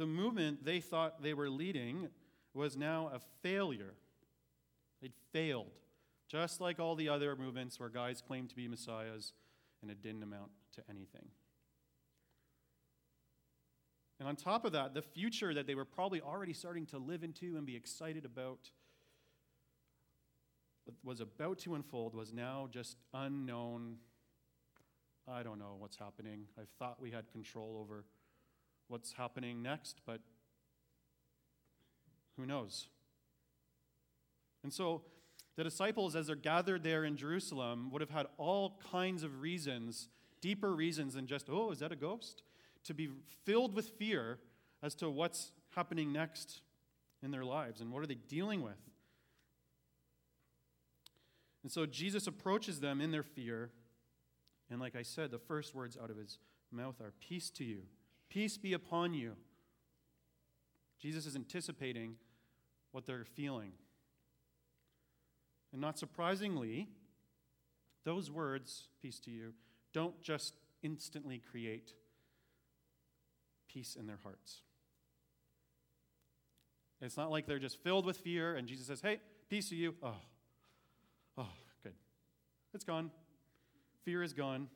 the 0.00 0.06
movement 0.06 0.64
they 0.64 0.80
thought 0.80 1.22
they 1.22 1.34
were 1.34 1.50
leading 1.50 2.08
was 2.54 2.74
now 2.74 3.10
a 3.14 3.20
failure. 3.42 3.92
They'd 5.02 5.12
failed, 5.30 5.72
just 6.26 6.58
like 6.58 6.80
all 6.80 6.96
the 6.96 7.10
other 7.10 7.36
movements 7.36 7.78
where 7.78 7.90
guys 7.90 8.22
claimed 8.26 8.48
to 8.48 8.56
be 8.56 8.66
messiahs 8.66 9.34
and 9.82 9.90
it 9.90 10.02
didn't 10.02 10.22
amount 10.22 10.52
to 10.76 10.82
anything. 10.88 11.26
And 14.18 14.26
on 14.26 14.36
top 14.36 14.64
of 14.64 14.72
that, 14.72 14.94
the 14.94 15.02
future 15.02 15.52
that 15.52 15.66
they 15.66 15.74
were 15.74 15.84
probably 15.84 16.22
already 16.22 16.54
starting 16.54 16.86
to 16.86 16.98
live 16.98 17.22
into 17.22 17.58
and 17.58 17.66
be 17.66 17.76
excited 17.76 18.24
about 18.24 18.70
was 21.04 21.20
about 21.20 21.58
to 21.58 21.74
unfold 21.74 22.14
was 22.14 22.32
now 22.32 22.68
just 22.70 22.96
unknown. 23.12 23.96
I 25.28 25.42
don't 25.42 25.58
know 25.58 25.76
what's 25.78 25.98
happening. 25.98 26.46
I 26.58 26.62
thought 26.78 27.02
we 27.02 27.10
had 27.10 27.30
control 27.30 27.76
over 27.78 28.06
what's 28.90 29.12
happening 29.12 29.62
next, 29.62 30.00
but 30.04 30.20
who 32.36 32.44
knows? 32.44 32.88
And 34.62 34.72
so 34.72 35.02
the 35.56 35.64
disciples, 35.64 36.16
as 36.16 36.26
they're 36.26 36.36
gathered 36.36 36.82
there 36.82 37.04
in 37.04 37.16
Jerusalem, 37.16 37.90
would 37.92 38.00
have 38.00 38.10
had 38.10 38.26
all 38.36 38.80
kinds 38.90 39.22
of 39.22 39.40
reasons, 39.40 40.08
deeper 40.40 40.74
reasons 40.74 41.14
than 41.14 41.26
just, 41.26 41.48
oh, 41.48 41.70
is 41.70 41.78
that 41.78 41.92
a 41.92 41.96
ghost? 41.96 42.42
To 42.84 42.94
be 42.94 43.10
filled 43.44 43.74
with 43.74 43.90
fear 43.90 44.38
as 44.82 44.94
to 44.96 45.10
what's 45.10 45.52
happening 45.74 46.12
next 46.12 46.62
in 47.22 47.30
their 47.30 47.44
lives 47.44 47.80
and 47.80 47.92
what 47.92 48.02
are 48.02 48.06
they 48.06 48.14
dealing 48.14 48.62
with. 48.62 48.78
And 51.62 51.70
so 51.70 51.86
Jesus 51.86 52.26
approaches 52.26 52.80
them 52.80 53.00
in 53.00 53.10
their 53.10 53.22
fear. 53.22 53.70
And 54.70 54.80
like 54.80 54.96
I 54.96 55.02
said, 55.02 55.30
the 55.30 55.38
first 55.38 55.74
words 55.74 55.96
out 56.02 56.10
of 56.10 56.16
his 56.16 56.38
mouth 56.72 57.00
are 57.00 57.12
Peace 57.20 57.50
to 57.50 57.64
you, 57.64 57.82
peace 58.30 58.56
be 58.56 58.72
upon 58.72 59.12
you. 59.12 59.34
Jesus 60.98 61.26
is 61.26 61.36
anticipating 61.36 62.14
what 62.92 63.06
they're 63.06 63.24
feeling. 63.24 63.72
And 65.72 65.80
not 65.80 65.98
surprisingly, 65.98 66.88
those 68.04 68.30
words, 68.30 68.88
peace 69.02 69.20
to 69.20 69.30
you, 69.30 69.52
don't 69.92 70.20
just 70.22 70.54
instantly 70.82 71.42
create 71.50 71.92
peace 73.68 73.96
in 73.98 74.06
their 74.06 74.18
hearts. 74.22 74.62
It's 77.00 77.16
not 77.16 77.30
like 77.30 77.46
they're 77.46 77.58
just 77.58 77.82
filled 77.82 78.04
with 78.04 78.18
fear 78.18 78.56
and 78.56 78.66
Jesus 78.68 78.86
says, 78.86 79.00
hey, 79.00 79.20
peace 79.48 79.68
to 79.70 79.76
you. 79.76 79.94
Oh, 80.02 80.16
oh, 81.38 81.48
good. 81.82 81.94
It's 82.74 82.84
gone. 82.84 83.10
Fear 84.04 84.22
is 84.22 84.32
gone. 84.32 84.68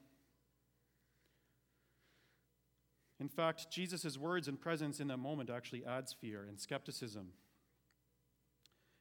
In 3.25 3.29
fact, 3.31 3.71
Jesus' 3.71 4.19
words 4.19 4.49
and 4.49 4.61
presence 4.61 5.01
in 5.01 5.09
that 5.09 5.17
moment 5.17 5.49
actually 5.49 5.85
adds 5.85 6.13
fear 6.13 6.45
and 6.47 6.61
skepticism 6.61 7.33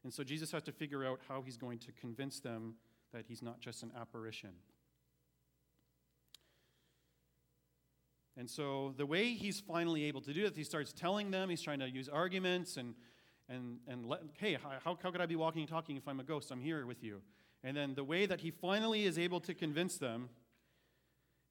and 0.04 0.14
so 0.14 0.24
Jesus 0.24 0.52
has 0.52 0.64
to 0.64 0.72
figure 0.72 1.06
out 1.06 1.20
how 1.28 1.42
he's 1.42 1.58
going 1.58 1.80
to 1.80 1.92
convince 1.94 2.40
them 2.40 2.76
that 3.14 3.26
he's 3.28 3.42
not 3.42 3.60
just 3.60 3.84
an 3.84 3.92
apparition. 4.00 4.50
And 8.36 8.50
so 8.50 8.94
the 8.98 9.06
way 9.06 9.34
he's 9.34 9.60
finally 9.60 10.06
able 10.06 10.22
to 10.22 10.34
do 10.34 10.46
it, 10.46 10.56
he 10.56 10.64
starts 10.64 10.92
telling 10.92 11.32
them, 11.32 11.50
he's 11.50 11.62
trying 11.62 11.80
to 11.80 11.90
use 11.90 12.10
arguments 12.10 12.78
and, 12.78 12.96
and, 13.48 13.78
and 13.88 14.06
let, 14.06 14.22
hey, 14.40 14.58
how, 14.62 14.96
how 15.04 15.12
could 15.12 15.22
I 15.22 15.28
be 15.28 15.36
walking 15.36 15.62
and 15.62 15.70
talking 15.70 15.96
if 15.96 16.08
I'm 16.08 16.20
a 16.20 16.24
ghost? 16.24 16.52
I'm 16.52 16.60
here 16.60 16.86
with 16.86 17.04
you. 17.04 17.22
And 17.64 17.78
then 17.78 17.94
the 17.94 18.04
way 18.04 18.26
that 18.26 18.42
he 18.42 18.52
finally 18.52 19.06
is 19.06 19.18
able 19.18 19.40
to 19.42 19.54
convince 19.54 19.98
them 19.98 20.30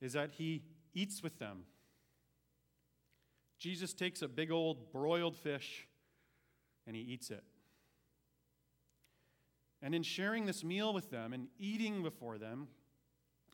is 0.01 0.13
that 0.13 0.33
he 0.33 0.65
eats 0.93 1.23
with 1.23 1.39
them. 1.39 1.63
Jesus 3.63 3.93
takes 3.95 4.23
a 4.23 4.29
big 4.29 4.51
old 4.51 4.91
broiled 4.91 5.37
fish 5.37 5.87
and 6.85 6.97
he 6.97 7.03
eats 7.03 7.31
it. 7.31 7.45
And 9.81 9.95
in 9.95 10.03
sharing 10.03 10.47
this 10.47 10.65
meal 10.65 10.93
with 10.93 11.11
them 11.13 11.33
and 11.33 11.47
eating 11.61 12.03
before 12.03 12.39
them, 12.39 12.67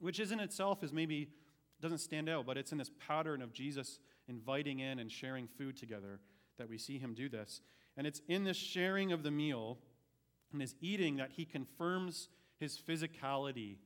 which 0.00 0.18
is 0.18 0.32
in 0.32 0.40
itself 0.40 0.82
is 0.82 0.94
maybe 0.94 1.28
doesn't 1.82 1.98
stand 1.98 2.26
out, 2.30 2.46
but 2.46 2.56
it's 2.56 2.72
in 2.72 2.78
this 2.78 2.90
pattern 3.06 3.42
of 3.42 3.52
Jesus 3.52 4.00
inviting 4.28 4.78
in 4.78 4.98
and 4.98 5.12
sharing 5.12 5.46
food 5.46 5.76
together 5.76 6.20
that 6.56 6.70
we 6.70 6.78
see 6.78 6.98
him 6.98 7.12
do 7.12 7.28
this. 7.28 7.60
And 7.94 8.06
it's 8.06 8.22
in 8.28 8.44
this 8.44 8.56
sharing 8.56 9.12
of 9.12 9.22
the 9.22 9.30
meal 9.30 9.76
and 10.52 10.62
his 10.62 10.74
eating 10.80 11.16
that 11.16 11.32
he 11.32 11.44
confirms 11.44 12.30
his 12.58 12.78
physicality 12.78 13.76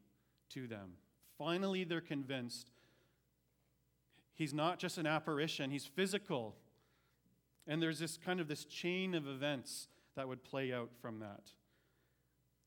to 0.50 0.68
them. 0.68 0.92
Finally, 1.37 1.82
they're 1.82 2.00
convinced 2.00 2.70
he's 4.35 4.55
not 4.55 4.79
just 4.79 4.99
an 4.99 5.07
apparition, 5.07 5.71
he's 5.71 5.87
physical. 5.87 6.57
And 7.66 7.81
there's 7.81 7.99
this 7.99 8.16
kind 8.16 8.40
of 8.40 8.49
this 8.49 8.64
chain 8.64 9.14
of 9.14 9.27
events 9.27 9.88
that 10.16 10.27
would 10.29 10.42
play 10.42 10.73
out 10.73 10.90
from 11.01 11.21
that 11.21 11.53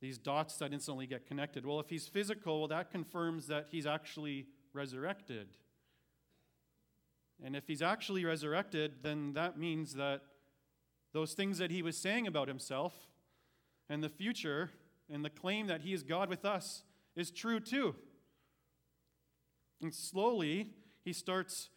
these 0.05 0.17
dots 0.19 0.57
that 0.57 0.71
instantly 0.71 1.07
get 1.07 1.25
connected. 1.25 1.65
Well, 1.65 1.79
if 1.79 1.89
he's 1.89 2.07
physical, 2.07 2.59
well, 2.59 2.67
that 2.67 2.91
confirms 2.91 3.47
that 3.47 3.67
he's 3.71 3.87
actually 3.87 4.45
resurrected. 4.71 5.47
And 7.43 7.55
if 7.55 7.67
he's 7.67 7.81
actually 7.81 8.23
resurrected, 8.23 8.97
then 9.01 9.33
that 9.33 9.57
means 9.57 9.95
that 9.95 10.21
those 11.11 11.33
things 11.33 11.57
that 11.57 11.71
he 11.71 11.81
was 11.81 11.97
saying 11.97 12.27
about 12.27 12.47
himself 12.47 12.93
and 13.89 14.03
the 14.03 14.09
future 14.09 14.69
and 15.09 15.25
the 15.25 15.29
claim 15.29 15.65
that 15.67 15.81
he 15.81 15.91
is 15.91 16.03
God 16.03 16.29
with 16.29 16.45
us 16.45 16.83
is 17.15 17.31
true 17.31 17.59
too. 17.59 17.95
And 19.81 19.93
slowly, 19.93 20.69
he 21.05 21.13
starts, 21.13 21.69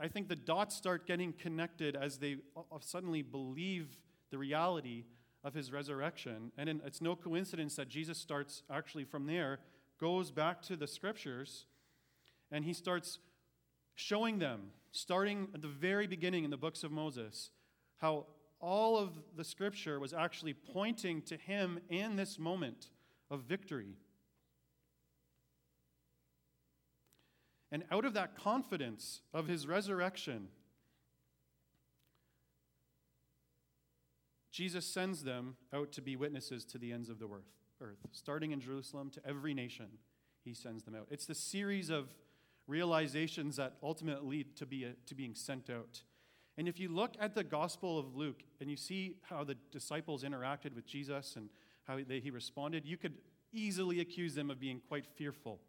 I 0.00 0.08
think 0.08 0.28
the 0.28 0.34
dots 0.34 0.74
start 0.74 1.06
getting 1.06 1.34
connected 1.34 1.94
as 1.94 2.18
they 2.18 2.38
uh, 2.56 2.60
uh, 2.72 2.78
suddenly 2.80 3.22
believe 3.22 3.98
the 4.30 4.38
reality 4.38 5.04
of 5.44 5.54
his 5.54 5.70
resurrection. 5.70 6.50
And 6.56 6.68
in, 6.68 6.80
it's 6.84 7.02
no 7.02 7.14
coincidence 7.14 7.76
that 7.76 7.88
Jesus 7.88 8.18
starts 8.18 8.62
actually 8.70 9.04
from 9.04 9.26
there, 9.26 9.60
goes 10.00 10.30
back 10.30 10.62
to 10.62 10.76
the 10.76 10.86
scriptures, 10.86 11.66
and 12.50 12.64
he 12.64 12.72
starts 12.72 13.18
showing 13.94 14.38
them, 14.38 14.70
starting 14.92 15.48
at 15.54 15.60
the 15.60 15.68
very 15.68 16.06
beginning 16.06 16.44
in 16.44 16.50
the 16.50 16.56
books 16.56 16.82
of 16.82 16.90
Moses, 16.90 17.50
how 17.98 18.26
all 18.60 18.96
of 18.96 19.10
the 19.36 19.44
scripture 19.44 20.00
was 20.00 20.14
actually 20.14 20.54
pointing 20.54 21.20
to 21.22 21.36
him 21.36 21.80
in 21.90 22.16
this 22.16 22.38
moment 22.38 22.88
of 23.30 23.42
victory. 23.42 23.94
And 27.72 27.84
out 27.90 28.04
of 28.04 28.14
that 28.14 28.36
confidence 28.36 29.20
of 29.32 29.46
his 29.46 29.66
resurrection, 29.66 30.48
Jesus 34.50 34.84
sends 34.84 35.22
them 35.22 35.56
out 35.72 35.92
to 35.92 36.02
be 36.02 36.16
witnesses 36.16 36.64
to 36.66 36.78
the 36.78 36.92
ends 36.92 37.08
of 37.08 37.18
the 37.18 37.28
earth, 37.80 37.98
starting 38.12 38.50
in 38.50 38.60
Jerusalem 38.60 39.10
to 39.10 39.20
every 39.26 39.54
nation. 39.54 39.86
He 40.44 40.54
sends 40.54 40.82
them 40.82 40.94
out. 40.94 41.06
It's 41.10 41.26
the 41.26 41.34
series 41.34 41.90
of 41.90 42.14
realizations 42.66 43.56
that 43.56 43.74
ultimately 43.82 44.38
lead 44.38 44.56
to, 44.56 44.66
be 44.66 44.84
a, 44.84 44.92
to 45.06 45.14
being 45.14 45.34
sent 45.34 45.70
out. 45.70 46.02
And 46.58 46.68
if 46.68 46.78
you 46.78 46.88
look 46.88 47.14
at 47.20 47.34
the 47.34 47.44
Gospel 47.44 47.98
of 47.98 48.16
Luke 48.16 48.42
and 48.60 48.70
you 48.70 48.76
see 48.76 49.16
how 49.22 49.44
the 49.44 49.56
disciples 49.70 50.24
interacted 50.24 50.74
with 50.74 50.86
Jesus 50.86 51.36
and 51.36 51.48
how 51.84 51.98
they, 52.06 52.20
he 52.20 52.30
responded, 52.30 52.84
you 52.84 52.96
could 52.96 53.14
easily 53.52 54.00
accuse 54.00 54.34
them 54.34 54.50
of 54.50 54.60
being 54.60 54.80
quite 54.88 55.06
fearful. 55.06 55.60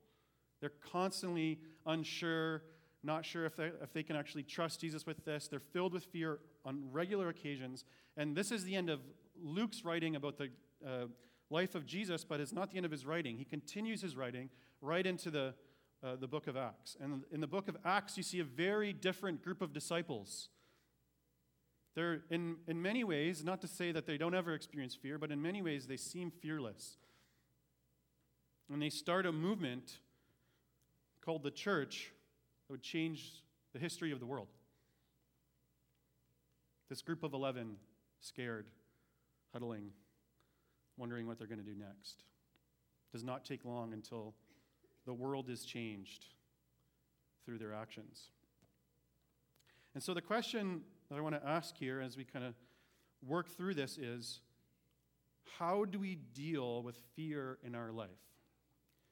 They're 0.62 0.72
constantly 0.92 1.60
unsure, 1.86 2.64
not 3.04 3.26
sure 3.26 3.46
if 3.46 3.56
they, 3.56 3.72
if 3.82 3.92
they 3.92 4.04
can 4.04 4.16
actually 4.16 4.44
trust 4.44 4.80
Jesus 4.80 5.06
with 5.06 5.26
this. 5.26 5.48
They're 5.48 5.60
filled 5.60 5.94
with 5.94 6.06
fear 6.06 6.40
on 6.64 6.84
regular 6.92 7.30
occasions. 7.30 7.84
And 8.16 8.36
this 8.36 8.52
is 8.52 8.64
the 8.64 8.76
end 8.76 8.90
of 8.90 9.02
Luke's 9.44 9.84
writing 9.84 10.16
about 10.16 10.38
the 10.38 10.50
uh, 10.86 11.06
life 11.50 11.76
of 11.76 11.86
Jesus, 11.86 12.24
but 12.24 12.40
it's 12.40 12.54
not 12.54 12.72
the 12.72 12.78
end 12.78 12.86
of 12.86 12.92
his 12.92 13.06
writing. 13.06 13.38
He 13.38 13.44
continues 13.44 14.02
his 14.02 14.16
writing 14.16 14.50
right 14.82 15.06
into 15.06 15.32
the, 15.32 15.54
uh, 16.04 16.16
the 16.16 16.28
book 16.28 16.48
of 16.48 16.56
Acts. 16.56 16.96
And 17.02 17.24
in 17.32 17.42
the 17.42 17.48
book 17.48 17.68
of 17.68 17.76
Acts, 17.84 18.16
you 18.16 18.24
see 18.24 18.40
a 18.40 18.44
very 18.44 18.94
different 18.94 19.44
group 19.44 19.62
of 19.62 19.74
disciples. 19.74 20.50
They're, 21.96 22.22
in, 22.30 22.58
in 22.68 22.82
many 22.82 23.04
ways, 23.04 23.44
not 23.44 23.62
to 23.62 23.68
say 23.68 23.92
that 23.92 24.06
they 24.06 24.18
don't 24.18 24.36
ever 24.36 24.54
experience 24.54 24.96
fear, 24.96 25.18
but 25.18 25.32
in 25.32 25.42
many 25.42 25.62
ways, 25.62 25.88
they 25.88 25.98
seem 25.98 26.32
fearless. 26.32 26.98
And 28.72 28.82
they 28.82 28.90
start 28.90 29.26
a 29.26 29.32
movement 29.32 30.00
called 31.24 31.44
the 31.44 31.52
church 31.52 32.12
that 32.68 32.74
would 32.74 32.82
change 32.82 33.44
the 33.74 33.80
history 33.80 34.12
of 34.12 34.20
the 34.20 34.26
world. 34.26 34.48
This 36.90 37.02
group 37.02 37.24
of 37.24 37.34
11, 37.34 37.76
scared, 38.20 38.68
huddling, 39.54 39.92
wondering 40.98 41.28
what 41.28 41.38
they're 41.38 41.48
going 41.48 41.64
to 41.64 41.66
do 41.66 41.78
next. 41.78 42.24
Does 43.12 43.24
not 43.24 43.46
take 43.46 43.66
long 43.66 43.94
until 43.94 44.34
the 45.06 45.14
world 45.14 45.50
is 45.50 45.64
changed 45.64 46.26
through 47.46 47.58
their 47.58 47.74
actions. 47.74 48.30
And 49.94 50.04
so, 50.04 50.14
the 50.14 50.22
question 50.22 50.82
that 51.10 51.18
I 51.18 51.22
want 51.22 51.36
to 51.36 51.48
ask 51.48 51.76
here 51.76 52.00
as 52.00 52.16
we 52.16 52.24
kind 52.24 52.46
of 52.46 52.56
work 53.28 53.50
through 53.50 53.74
this 53.74 53.98
is 53.98 54.40
how 55.58 55.86
do 55.86 56.00
we 56.00 56.16
deal 56.34 56.82
with 56.84 56.96
fear 57.16 57.58
in 57.64 57.76
our 57.76 57.92
life? 57.92 58.10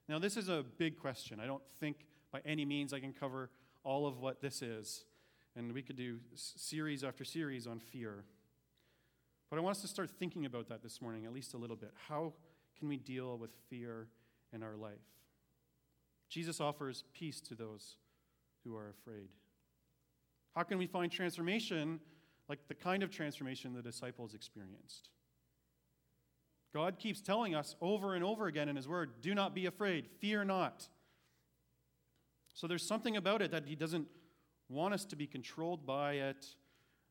Now, 0.09 0.17
this 0.17 0.37
is 0.37 0.49
a 0.49 0.65
big 0.79 0.97
question. 0.97 1.39
I 1.39 1.45
don't 1.45 1.61
think 1.79 2.07
by 2.33 2.41
any 2.43 2.65
means 2.65 2.93
I 2.93 2.99
can 2.99 3.13
cover 3.13 3.51
all 3.83 4.07
of 4.07 4.17
what 4.17 4.41
this 4.41 4.63
is. 4.63 5.05
And 5.55 5.71
we 5.71 5.83
could 5.83 5.97
do 5.97 6.17
series 6.33 7.03
after 7.03 7.23
series 7.23 7.67
on 7.67 7.79
fear. 7.79 8.23
But 9.51 9.57
I 9.57 9.61
want 9.61 9.75
us 9.75 9.81
to 9.83 9.87
start 9.87 10.09
thinking 10.09 10.47
about 10.47 10.67
that 10.69 10.81
this 10.81 10.99
morning, 10.99 11.25
at 11.25 11.33
least 11.33 11.53
a 11.53 11.57
little 11.57 11.75
bit. 11.75 11.91
How 12.07 12.33
can 12.79 12.89
we 12.89 12.97
deal 12.97 13.37
with 13.37 13.51
fear 13.69 14.07
in 14.51 14.63
our 14.63 14.75
life? 14.75 14.97
Jesus 16.27 16.59
offers 16.59 17.03
peace 17.13 17.39
to 17.41 17.53
those 17.53 17.97
who 18.63 18.75
are 18.75 18.89
afraid. 18.89 19.29
How 20.55 20.63
can 20.63 20.79
we 20.79 20.87
find 20.87 21.11
transformation 21.11 21.99
like 22.47 22.67
the 22.67 22.73
kind 22.73 23.03
of 23.03 23.11
transformation 23.11 23.73
the 23.73 23.81
disciples 23.83 24.33
experienced? 24.33 25.09
God 26.73 26.99
keeps 26.99 27.21
telling 27.21 27.55
us 27.55 27.75
over 27.81 28.13
and 28.13 28.23
over 28.23 28.47
again 28.47 28.69
in 28.69 28.75
His 28.75 28.87
Word 28.87 29.21
do 29.21 29.33
not 29.33 29.55
be 29.55 29.65
afraid, 29.65 30.07
fear 30.19 30.43
not. 30.43 30.87
So 32.53 32.67
there's 32.67 32.85
something 32.85 33.17
about 33.17 33.41
it 33.41 33.51
that 33.51 33.65
He 33.65 33.75
doesn't 33.75 34.07
want 34.69 34.93
us 34.93 35.05
to 35.05 35.15
be 35.15 35.25
controlled 35.25 35.85
by 35.85 36.13
it 36.13 36.45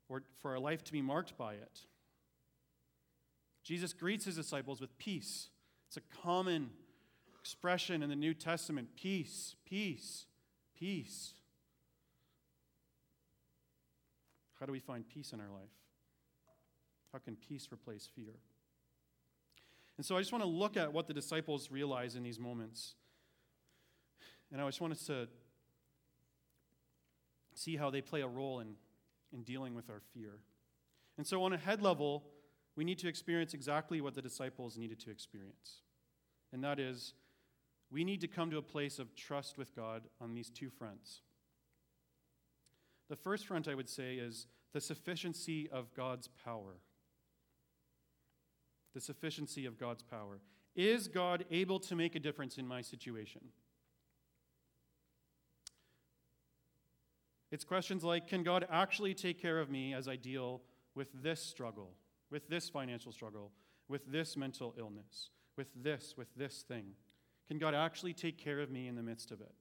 or 0.09 0.23
for 0.41 0.53
our 0.53 0.59
life 0.59 0.85
to 0.85 0.93
be 0.93 1.03
marked 1.03 1.37
by 1.37 1.55
it. 1.55 1.81
Jesus 3.65 3.93
greets 3.93 4.27
His 4.27 4.37
disciples 4.37 4.81
with 4.81 4.97
peace. 4.99 5.49
It's 5.89 5.97
a 5.97 6.23
common 6.23 6.71
expression 7.41 8.03
in 8.03 8.11
the 8.11 8.17
New 8.17 8.35
Testament 8.35 8.89
peace, 8.97 9.57
peace, 9.65 10.27
peace. 10.79 11.33
How 14.61 14.67
do 14.67 14.73
we 14.73 14.81
find 14.81 15.09
peace 15.09 15.33
in 15.33 15.41
our 15.41 15.51
life? 15.51 15.71
How 17.13 17.19
can 17.19 17.37
peace 17.37 17.69
replace 17.73 18.09
fear? 18.15 18.35
And 19.99 20.07
so 20.07 20.17
I 20.17 20.21
just 20.21 20.33
want 20.33 20.43
to 20.45 20.49
look 20.49 20.77
at 20.77 20.93
what 20.93 21.09
the 21.09 21.13
disciples 21.13 21.71
realize 21.71 22.15
in 22.15 22.23
these 22.23 22.39
moments. 22.39 22.95
And 24.51 24.63
I 24.63 24.67
just 24.67 24.81
want 24.81 24.95
us 24.95 25.05
to 25.07 25.29
see 27.55 27.77
how 27.77 27.91
they 27.91 28.01
play 28.01 28.23
a 28.23 28.27
role 28.27 28.61
in, 28.61 28.75
in 29.33 29.43
dealing 29.43 29.75
with 29.75 29.91
our 29.91 30.01
fear. 30.15 30.39
And 31.19 31.27
so, 31.27 31.43
on 31.43 31.53
a 31.53 31.59
head 31.59 31.83
level, 31.83 32.25
we 32.77 32.85
need 32.85 32.99
to 33.01 33.09
experience 33.09 33.55
exactly 33.55 34.01
what 34.01 34.15
the 34.15 34.23
disciples 34.23 34.79
needed 34.79 35.01
to 35.01 35.11
experience. 35.11 35.83
And 36.53 36.63
that 36.63 36.79
is, 36.79 37.15
we 37.91 38.05
need 38.05 38.21
to 38.21 38.29
come 38.29 38.51
to 38.53 38.59
a 38.59 38.63
place 38.63 39.01
of 39.01 39.15
trust 39.17 39.59
with 39.59 39.75
God 39.75 40.03
on 40.21 40.33
these 40.33 40.49
two 40.49 40.71
fronts. 40.71 41.23
The 43.11 43.17
first 43.17 43.47
front, 43.47 43.67
I 43.67 43.75
would 43.75 43.89
say, 43.89 44.15
is 44.15 44.47
the 44.73 44.81
sufficiency 44.81 45.69
of 45.73 45.93
God's 45.95 46.29
power. 46.45 46.77
The 48.95 49.01
sufficiency 49.01 49.67
of 49.67 49.79
God's 49.79 50.03
power. 50.03 50.41
Is 50.75 51.09
God 51.09 51.45
able 51.51 51.81
to 51.81 51.97
make 51.97 52.15
a 52.15 52.21
difference 52.21 52.59
in 52.59 52.67
my 52.67 52.83
situation? 52.83 53.43
It's 57.51 57.65
questions 57.65 58.05
like 58.05 58.29
Can 58.29 58.43
God 58.43 58.67
actually 58.71 59.15
take 59.15 59.41
care 59.41 59.59
of 59.59 59.71
me 59.71 59.95
as 59.95 60.09
I 60.09 60.17
deal 60.17 60.63
with 60.95 61.09
this 61.23 61.43
struggle, 61.43 61.95
with 62.31 62.49
this 62.49 62.69
financial 62.69 63.13
struggle, 63.13 63.53
with 63.89 64.07
this 64.11 64.37
mental 64.37 64.75
illness, 64.79 65.31
with 65.57 65.69
this, 65.75 66.15
with 66.17 66.29
this 66.37 66.63
thing? 66.63 66.93
Can 67.47 67.59
God 67.59 67.75
actually 67.75 68.13
take 68.13 68.37
care 68.37 68.61
of 68.61 68.71
me 68.71 68.89
in 68.89 68.95
the 68.95 69.03
midst 69.03 69.31
of 69.31 69.41
it? 69.41 69.55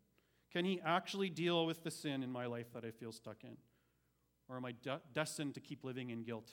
Can 0.52 0.66
He 0.66 0.82
actually 0.84 1.30
deal 1.30 1.66
with 1.66 1.84
the 1.84 1.92
sin 1.92 2.24
in 2.24 2.32
my 2.32 2.46
life 2.46 2.74
that 2.74 2.84
I 2.84 2.92
feel 2.92 3.12
stuck 3.12 3.44
in? 3.44 3.56
Or 4.50 4.58
am 4.58 4.66
I 4.66 4.74
de- 4.82 5.02
destined 5.14 5.54
to 5.56 5.62
keep 5.62 5.84
living 5.84 6.10
in 6.10 6.24
guilt 6.24 6.52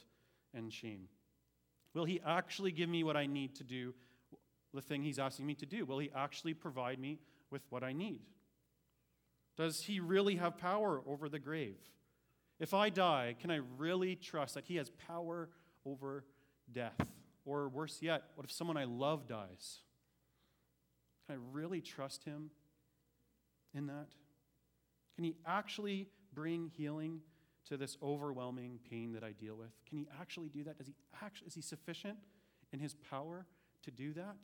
and 0.52 0.72
shame? 0.72 1.08
Will 1.94 2.04
He 2.04 2.20
actually 2.26 2.72
give 2.72 2.88
me 2.88 3.04
what 3.04 3.16
I 3.16 3.26
need 3.26 3.54
to 3.56 3.64
do 3.64 3.94
the 4.74 4.82
thing 4.82 5.02
He's 5.02 5.18
asking 5.18 5.46
me 5.46 5.54
to 5.54 5.66
do? 5.66 5.86
Will 5.86 6.00
He 6.00 6.10
actually 6.14 6.54
provide 6.54 6.98
me 6.98 7.18
with 7.50 7.62
what 7.70 7.84
I 7.84 7.92
need? 7.92 8.20
Does 9.56 9.82
He 9.82 10.00
really 10.00 10.36
have 10.36 10.58
power 10.58 11.00
over 11.06 11.28
the 11.28 11.38
grave? 11.38 11.78
If 12.58 12.74
I 12.74 12.90
die, 12.90 13.36
can 13.40 13.50
I 13.50 13.60
really 13.78 14.16
trust 14.16 14.54
that 14.54 14.64
He 14.66 14.76
has 14.76 14.90
power 14.90 15.48
over 15.86 16.24
death? 16.72 17.00
Or 17.44 17.68
worse 17.68 17.98
yet, 18.00 18.24
what 18.34 18.44
if 18.44 18.50
someone 18.50 18.76
I 18.76 18.84
love 18.84 19.28
dies? 19.28 19.78
Can 21.26 21.36
I 21.36 21.38
really 21.52 21.80
trust 21.80 22.24
Him 22.24 22.50
in 23.74 23.86
that? 23.86 24.08
Can 25.14 25.24
He 25.24 25.36
actually 25.46 26.08
bring 26.32 26.70
healing 26.76 27.20
to 27.68 27.76
this 27.76 27.96
overwhelming 28.02 28.78
pain 28.90 29.12
that 29.12 29.24
I 29.24 29.32
deal 29.32 29.56
with? 29.56 29.70
Can 29.88 29.98
He 29.98 30.06
actually 30.20 30.48
do 30.48 30.64
that? 30.64 30.78
Does 30.78 30.86
He 30.86 30.94
actually, 31.22 31.48
is 31.48 31.54
He 31.54 31.62
sufficient 31.62 32.18
in 32.72 32.80
His 32.80 32.94
power 32.94 33.46
to 33.82 33.90
do 33.90 34.12
that? 34.14 34.36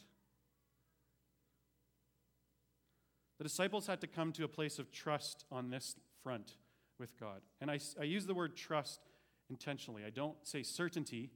The 3.38 3.44
disciples 3.44 3.86
had 3.86 4.00
to 4.02 4.06
come 4.06 4.32
to 4.32 4.44
a 4.44 4.48
place 4.48 4.78
of 4.78 4.92
trust 4.92 5.44
on 5.50 5.70
this 5.70 5.96
front 6.22 6.56
with 6.98 7.18
God. 7.18 7.40
And 7.60 7.70
I, 7.70 7.78
I 7.98 8.04
use 8.04 8.26
the 8.26 8.34
word 8.34 8.54
trust 8.54 9.00
intentionally. 9.48 10.04
I 10.04 10.10
don't 10.10 10.36
say 10.42 10.62
certainty. 10.62 11.30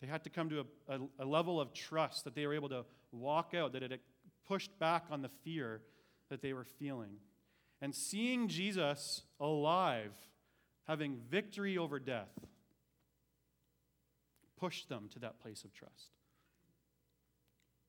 They 0.00 0.08
had 0.08 0.24
to 0.24 0.30
come 0.30 0.50
to 0.50 0.60
a, 0.60 0.94
a, 0.94 1.00
a 1.20 1.24
level 1.24 1.60
of 1.60 1.72
trust 1.72 2.24
that 2.24 2.34
they 2.34 2.46
were 2.46 2.54
able 2.54 2.68
to 2.70 2.84
walk 3.12 3.54
out, 3.54 3.72
that 3.72 3.84
it 3.84 4.00
pushed 4.46 4.76
back 4.78 5.04
on 5.10 5.22
the 5.22 5.30
fear 5.44 5.80
that 6.28 6.42
they 6.42 6.52
were 6.52 6.64
feeling. 6.64 7.18
And 7.80 7.94
seeing 7.94 8.48
Jesus 8.48 9.22
alive, 9.38 10.12
having 10.86 11.18
victory 11.30 11.76
over 11.76 11.98
death, 11.98 12.32
pushed 14.58 14.88
them 14.88 15.08
to 15.12 15.18
that 15.18 15.40
place 15.40 15.64
of 15.64 15.72
trust. 15.72 16.12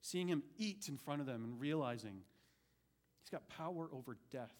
Seeing 0.00 0.28
him 0.28 0.42
eat 0.56 0.88
in 0.88 0.96
front 0.96 1.20
of 1.20 1.26
them 1.26 1.44
and 1.44 1.60
realizing 1.60 2.22
he's 3.20 3.30
got 3.30 3.48
power 3.48 3.88
over 3.92 4.16
death. 4.30 4.54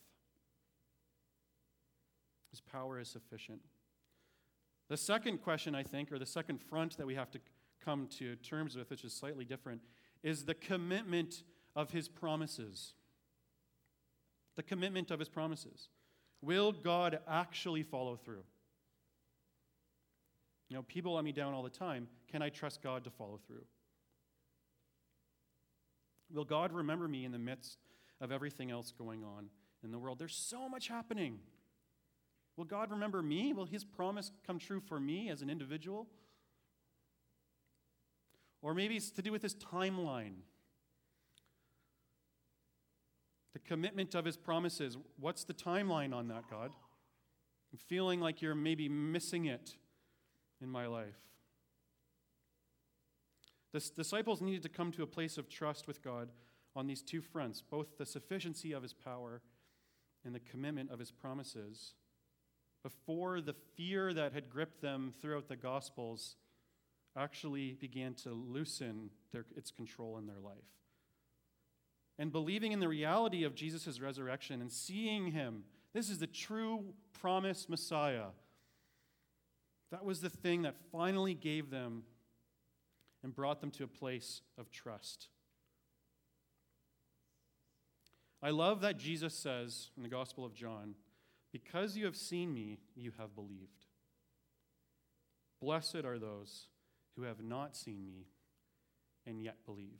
His 2.50 2.60
power 2.60 2.98
is 2.98 3.08
sufficient. 3.08 3.60
The 4.88 4.96
second 4.96 5.42
question, 5.42 5.74
I 5.74 5.82
think, 5.82 6.10
or 6.10 6.18
the 6.18 6.26
second 6.26 6.62
front 6.62 6.96
that 6.96 7.06
we 7.06 7.14
have 7.14 7.30
to 7.32 7.40
come 7.84 8.06
to 8.18 8.36
terms 8.36 8.74
with, 8.76 8.90
which 8.90 9.04
is 9.04 9.12
slightly 9.12 9.44
different, 9.44 9.82
is 10.22 10.44
the 10.44 10.54
commitment 10.54 11.42
of 11.76 11.90
his 11.90 12.08
promises. 12.08 12.94
The 14.56 14.62
commitment 14.62 15.10
of 15.10 15.18
his 15.18 15.28
promises. 15.28 15.88
Will 16.42 16.72
God 16.72 17.18
actually 17.28 17.82
follow 17.82 18.16
through? 18.16 18.44
You 20.68 20.76
know, 20.76 20.82
people 20.82 21.14
let 21.14 21.24
me 21.24 21.32
down 21.32 21.54
all 21.54 21.62
the 21.62 21.70
time. 21.70 22.08
Can 22.30 22.42
I 22.42 22.50
trust 22.50 22.82
God 22.82 23.04
to 23.04 23.10
follow 23.10 23.40
through? 23.46 23.64
Will 26.30 26.44
God 26.44 26.72
remember 26.72 27.08
me 27.08 27.24
in 27.24 27.32
the 27.32 27.38
midst 27.38 27.78
of 28.20 28.30
everything 28.30 28.70
else 28.70 28.92
going 28.92 29.24
on 29.24 29.46
in 29.82 29.90
the 29.90 29.98
world? 29.98 30.18
There's 30.18 30.36
so 30.36 30.68
much 30.68 30.88
happening. 30.88 31.38
Will 32.56 32.66
God 32.66 32.90
remember 32.90 33.22
me? 33.22 33.52
Will 33.52 33.64
his 33.64 33.84
promise 33.84 34.30
come 34.46 34.58
true 34.58 34.80
for 34.80 35.00
me 35.00 35.30
as 35.30 35.40
an 35.40 35.48
individual? 35.48 36.06
Or 38.60 38.74
maybe 38.74 38.96
it's 38.96 39.10
to 39.12 39.22
do 39.22 39.32
with 39.32 39.42
his 39.42 39.54
timeline. 39.54 40.34
The 43.52 43.58
commitment 43.60 44.14
of 44.14 44.24
his 44.24 44.36
promises. 44.36 44.96
What's 45.18 45.44
the 45.44 45.54
timeline 45.54 46.14
on 46.14 46.28
that, 46.28 46.44
God? 46.50 46.70
I'm 47.72 47.78
feeling 47.78 48.20
like 48.20 48.40
you're 48.40 48.54
maybe 48.54 48.88
missing 48.88 49.46
it 49.46 49.76
in 50.60 50.68
my 50.68 50.86
life. 50.86 51.18
The 53.72 53.90
disciples 53.96 54.40
needed 54.40 54.62
to 54.62 54.68
come 54.68 54.92
to 54.92 55.02
a 55.02 55.06
place 55.06 55.36
of 55.36 55.48
trust 55.48 55.86
with 55.86 56.02
God 56.02 56.30
on 56.74 56.86
these 56.86 57.02
two 57.02 57.20
fronts 57.20 57.62
both 57.62 57.98
the 57.98 58.06
sufficiency 58.06 58.72
of 58.72 58.82
his 58.82 58.94
power 58.94 59.42
and 60.24 60.34
the 60.34 60.40
commitment 60.40 60.90
of 60.90 60.98
his 60.98 61.10
promises 61.10 61.94
before 62.82 63.40
the 63.40 63.54
fear 63.76 64.14
that 64.14 64.32
had 64.32 64.48
gripped 64.48 64.80
them 64.80 65.12
throughout 65.20 65.48
the 65.48 65.56
Gospels 65.56 66.36
actually 67.16 67.72
began 67.74 68.14
to 68.14 68.30
loosen 68.30 69.10
their, 69.32 69.44
its 69.56 69.70
control 69.70 70.18
in 70.18 70.26
their 70.26 70.40
life 70.40 70.56
and 72.18 72.32
believing 72.32 72.72
in 72.72 72.80
the 72.80 72.88
reality 72.88 73.44
of 73.44 73.54
Jesus' 73.54 74.00
resurrection 74.00 74.60
and 74.60 74.72
seeing 74.72 75.30
him. 75.32 75.64
This 75.94 76.10
is 76.10 76.18
the 76.18 76.26
true 76.26 76.84
promised 77.20 77.70
Messiah. 77.70 78.26
That 79.90 80.04
was 80.04 80.20
the 80.20 80.28
thing 80.28 80.62
that 80.62 80.74
finally 80.92 81.34
gave 81.34 81.70
them 81.70 82.02
and 83.22 83.34
brought 83.34 83.60
them 83.60 83.70
to 83.72 83.84
a 83.84 83.88
place 83.88 84.42
of 84.58 84.70
trust. 84.70 85.28
I 88.42 88.50
love 88.50 88.80
that 88.82 88.98
Jesus 88.98 89.34
says 89.34 89.90
in 89.96 90.02
the 90.02 90.08
Gospel 90.08 90.44
of 90.44 90.54
John, 90.54 90.94
Because 91.52 91.96
you 91.96 92.04
have 92.04 92.16
seen 92.16 92.52
me, 92.52 92.78
you 92.94 93.12
have 93.18 93.34
believed. 93.34 93.86
Blessed 95.60 96.04
are 96.04 96.18
those 96.18 96.68
who 97.16 97.22
have 97.22 97.42
not 97.42 97.76
seen 97.76 98.04
me 98.04 98.26
and 99.26 99.42
yet 99.42 99.56
believe. 99.66 99.98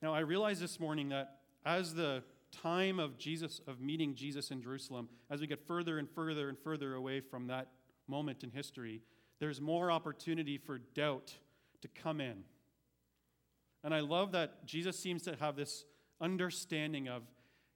Now, 0.00 0.14
I 0.14 0.20
realize 0.20 0.60
this 0.60 0.78
morning 0.78 1.08
that 1.08 1.38
as 1.64 1.94
the 1.94 2.22
time 2.52 3.00
of 3.00 3.18
Jesus, 3.18 3.60
of 3.66 3.80
meeting 3.80 4.14
Jesus 4.14 4.50
in 4.50 4.62
Jerusalem, 4.62 5.08
as 5.30 5.40
we 5.40 5.46
get 5.46 5.66
further 5.66 5.98
and 5.98 6.08
further 6.08 6.48
and 6.48 6.58
further 6.58 6.94
away 6.94 7.20
from 7.20 7.48
that 7.48 7.68
moment 8.06 8.44
in 8.44 8.50
history, 8.50 9.02
there's 9.40 9.60
more 9.60 9.90
opportunity 9.90 10.56
for 10.56 10.78
doubt 10.78 11.34
to 11.82 11.88
come 11.88 12.20
in. 12.20 12.44
And 13.84 13.94
I 13.94 14.00
love 14.00 14.32
that 14.32 14.66
Jesus 14.66 14.98
seems 14.98 15.22
to 15.22 15.36
have 15.36 15.56
this 15.56 15.84
understanding 16.20 17.08
of, 17.08 17.22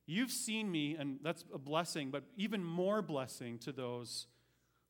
you've 0.06 0.32
seen 0.32 0.70
me, 0.70 0.96
and 0.96 1.18
that's 1.22 1.44
a 1.52 1.58
blessing, 1.58 2.11
but 2.11 2.24
even 2.37 2.64
more 2.64 3.02
blessing 3.02 3.58
to 3.61 3.72
those 3.72 4.26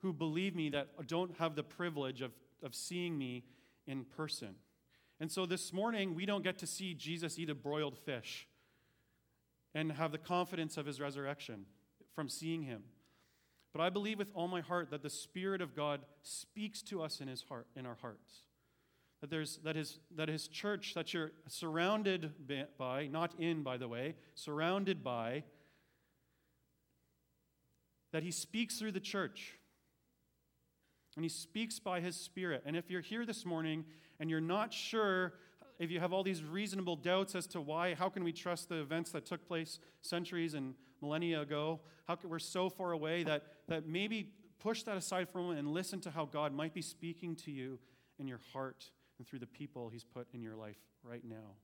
who 0.01 0.13
believe 0.13 0.55
me 0.55 0.69
that 0.71 0.89
don't 1.07 1.37
have 1.39 1.55
the 1.55 1.63
privilege 1.63 2.23
of, 2.23 2.33
of 2.63 2.75
seeing 2.75 3.17
me 3.17 3.45
in 3.87 4.05
person. 4.05 4.55
And 5.23 5.31
so 5.31 5.47
this 5.47 5.73
morning, 5.73 6.17
we 6.17 6.27
don't 6.27 6.43
get 6.43 6.59
to 6.59 6.67
see 6.67 6.95
Jesus 6.95 7.39
eat 7.39 7.49
a 7.49 7.55
broiled 7.55 7.97
fish 7.97 8.49
and 9.73 9.93
have 9.93 10.11
the 10.11 10.19
confidence 10.19 10.77
of 10.77 10.85
his 10.85 11.01
resurrection 11.01 11.67
from 12.13 12.29
seeing 12.29 12.65
him. 12.65 12.83
But 13.73 13.83
I 13.83 13.89
believe 13.89 14.19
with 14.19 14.33
all 14.35 14.49
my 14.49 14.63
heart 14.63 14.91
that 14.91 15.05
the 15.05 15.09
Spirit 15.09 15.61
of 15.61 15.77
God 15.77 16.01
speaks 16.25 16.83
to 16.83 17.05
us 17.05 17.21
in, 17.21 17.29
his 17.29 17.45
heart, 17.49 17.69
in 17.77 17.87
our 17.87 17.95
hearts. 18.03 18.41
That, 19.21 19.31
there's, 19.31 19.59
that, 19.59 19.77
his, 19.77 20.01
that 20.17 20.29
his 20.29 20.49
church, 20.49 20.93
that 20.95 21.15
you're 21.15 21.31
surrounded 21.47 22.33
by, 22.77 23.07
not 23.07 23.33
in, 23.39 23.63
by 23.63 23.77
the 23.77 23.87
way, 23.87 24.17
surrounded 24.35 25.05
by, 25.05 25.45
that 28.11 28.25
he 28.25 28.33
speaks 28.33 28.77
through 28.77 28.91
the 28.91 28.99
church. 28.99 29.53
And 31.15 31.25
he 31.25 31.29
speaks 31.29 31.79
by 31.79 32.01
his 32.01 32.17
Spirit. 32.17 32.65
And 32.67 32.75
if 32.75 32.91
you're 32.91 33.03
here 33.03 33.25
this 33.25 33.47
morning 33.47 33.85
and 34.23 34.31
you're 34.31 34.41
not 34.41 34.73
sure 34.73 35.33
if 35.81 35.91
you 35.91 35.99
have 35.99 36.13
all 36.13 36.23
these 36.23 36.45
reasonable 36.45 36.95
doubts 36.95 37.35
as 37.35 37.45
to 37.49 37.61
why, 37.61 37.93
how 37.93 38.09
can 38.09 38.23
we 38.23 38.33
trust 38.33 38.69
the 38.69 38.77
events 38.77 39.11
that 39.11 39.27
took 39.27 39.45
place 39.49 39.81
centuries 40.01 40.55
and 40.55 40.75
millennia 41.01 41.41
ago? 41.41 41.81
How 42.07 42.15
can, 42.15 42.31
we're 42.31 42.39
so 42.39 42.71
far 42.71 42.93
away 42.93 43.25
that, 43.25 43.43
that 43.67 43.85
maybe 43.85 44.31
push 44.61 44.85
that 44.85 44.97
aside 44.97 45.29
for 45.29 45.41
a 45.41 45.43
moment 45.43 45.59
and 45.59 45.73
listen 45.73 46.01
to 46.03 46.11
how 46.13 46.25
God 46.25 46.55
might 46.55 46.73
be 46.73 46.83
speaking 46.83 47.35
to 47.35 47.51
you 47.51 47.81
in 48.21 48.29
your 48.29 48.39
heart 48.53 48.93
and 49.19 49.27
through 49.27 49.41
the 49.41 49.47
people 49.49 49.89
He's 49.89 50.05
put 50.05 50.29
in 50.33 50.41
your 50.41 50.55
life 50.55 50.79
right 51.03 51.25
now. 51.25 51.57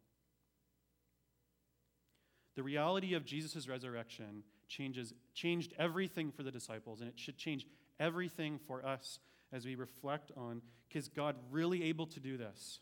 The 2.57 2.65
reality 2.65 3.15
of 3.15 3.25
Jesus' 3.25 3.69
resurrection 3.69 4.43
changes, 4.67 5.15
changed 5.33 5.75
everything 5.79 6.33
for 6.33 6.43
the 6.43 6.51
disciples, 6.51 7.01
and 7.01 7.09
it 7.09 7.21
should 7.21 7.39
change 7.39 7.69
everything 8.01 8.59
for 8.67 8.85
us 8.85 9.21
as 9.53 9.65
we 9.65 9.75
reflect 9.75 10.31
on, 10.37 10.63
is 10.93 11.09
God 11.09 11.37
really 11.51 11.85
able 11.85 12.07
to 12.07 12.21
do 12.21 12.37
this? 12.37 12.81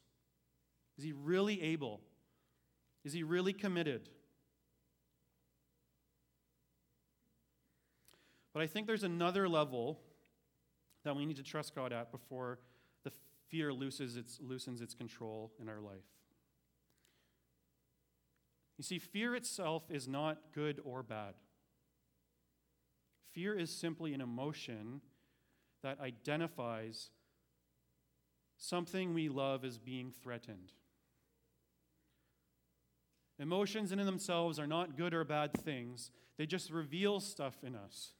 Is 0.98 1.04
he 1.04 1.12
really 1.12 1.62
able? 1.62 2.00
Is 3.04 3.12
he 3.12 3.22
really 3.22 3.52
committed? 3.52 4.08
But 8.52 8.62
I 8.62 8.66
think 8.66 8.86
there's 8.86 9.04
another 9.04 9.48
level 9.48 10.00
that 11.04 11.14
we 11.14 11.26
need 11.26 11.36
to 11.36 11.42
trust 11.42 11.74
God 11.74 11.92
at 11.92 12.10
before 12.10 12.58
the 13.04 13.12
fear 13.48 13.72
loosens 13.72 14.16
its, 14.16 14.38
loosens 14.40 14.80
its 14.80 14.94
control 14.94 15.52
in 15.60 15.68
our 15.68 15.80
life. 15.80 16.04
You 18.78 18.84
see, 18.84 18.98
fear 18.98 19.34
itself 19.34 19.84
is 19.90 20.08
not 20.08 20.38
good 20.54 20.80
or 20.84 21.02
bad. 21.02 21.34
Fear 23.32 23.58
is 23.58 23.70
simply 23.70 24.14
an 24.14 24.20
emotion 24.20 25.00
that 25.86 26.00
identifies 26.00 27.10
something 28.56 29.14
we 29.14 29.28
love 29.28 29.64
as 29.64 29.78
being 29.78 30.10
threatened. 30.10 30.72
Emotions 33.38 33.92
in 33.92 34.04
themselves 34.04 34.58
are 34.58 34.66
not 34.66 34.96
good 34.96 35.14
or 35.14 35.22
bad 35.22 35.52
things, 35.52 36.10
they 36.38 36.44
just 36.44 36.72
reveal 36.72 37.20
stuff 37.20 37.62
in 37.62 37.76
us. 37.76 38.14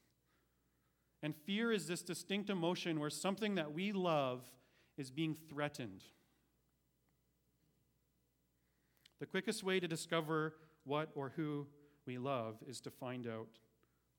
And 1.24 1.34
fear 1.34 1.72
is 1.72 1.88
this 1.88 2.02
distinct 2.02 2.50
emotion 2.50 3.00
where 3.00 3.10
something 3.10 3.56
that 3.56 3.72
we 3.72 3.90
love 3.90 4.44
is 4.96 5.10
being 5.10 5.34
threatened. 5.34 6.04
The 9.18 9.26
quickest 9.26 9.64
way 9.64 9.80
to 9.80 9.88
discover 9.88 10.54
what 10.84 11.08
or 11.16 11.32
who 11.34 11.66
we 12.06 12.16
love 12.16 12.58
is 12.68 12.80
to 12.82 12.92
find 12.92 13.26
out 13.26 13.48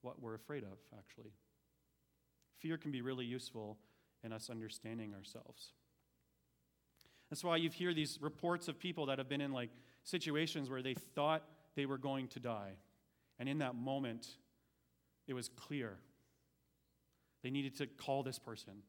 what 0.02 0.20
we're 0.20 0.34
afraid 0.34 0.64
of, 0.64 0.76
actually. 0.98 1.32
Fear 2.60 2.78
can 2.78 2.90
be 2.90 3.02
really 3.02 3.24
useful 3.24 3.78
in 4.24 4.32
us 4.32 4.50
understanding 4.50 5.14
ourselves. 5.14 5.72
That's 7.30 7.44
why 7.44 7.56
you 7.56 7.70
hear 7.70 7.92
these 7.92 8.18
reports 8.20 8.68
of 8.68 8.78
people 8.78 9.06
that 9.06 9.18
have 9.18 9.28
been 9.28 9.40
in 9.40 9.52
like 9.52 9.70
situations 10.02 10.70
where 10.70 10.82
they 10.82 10.94
thought 10.94 11.44
they 11.76 11.86
were 11.86 11.98
going 11.98 12.28
to 12.28 12.40
die. 12.40 12.72
And 13.38 13.48
in 13.48 13.58
that 13.58 13.74
moment, 13.74 14.26
it 15.26 15.34
was 15.34 15.48
clear. 15.48 15.98
They 17.42 17.50
needed 17.50 17.76
to 17.76 17.86
call 17.86 18.22
this 18.22 18.38
person 18.38 18.82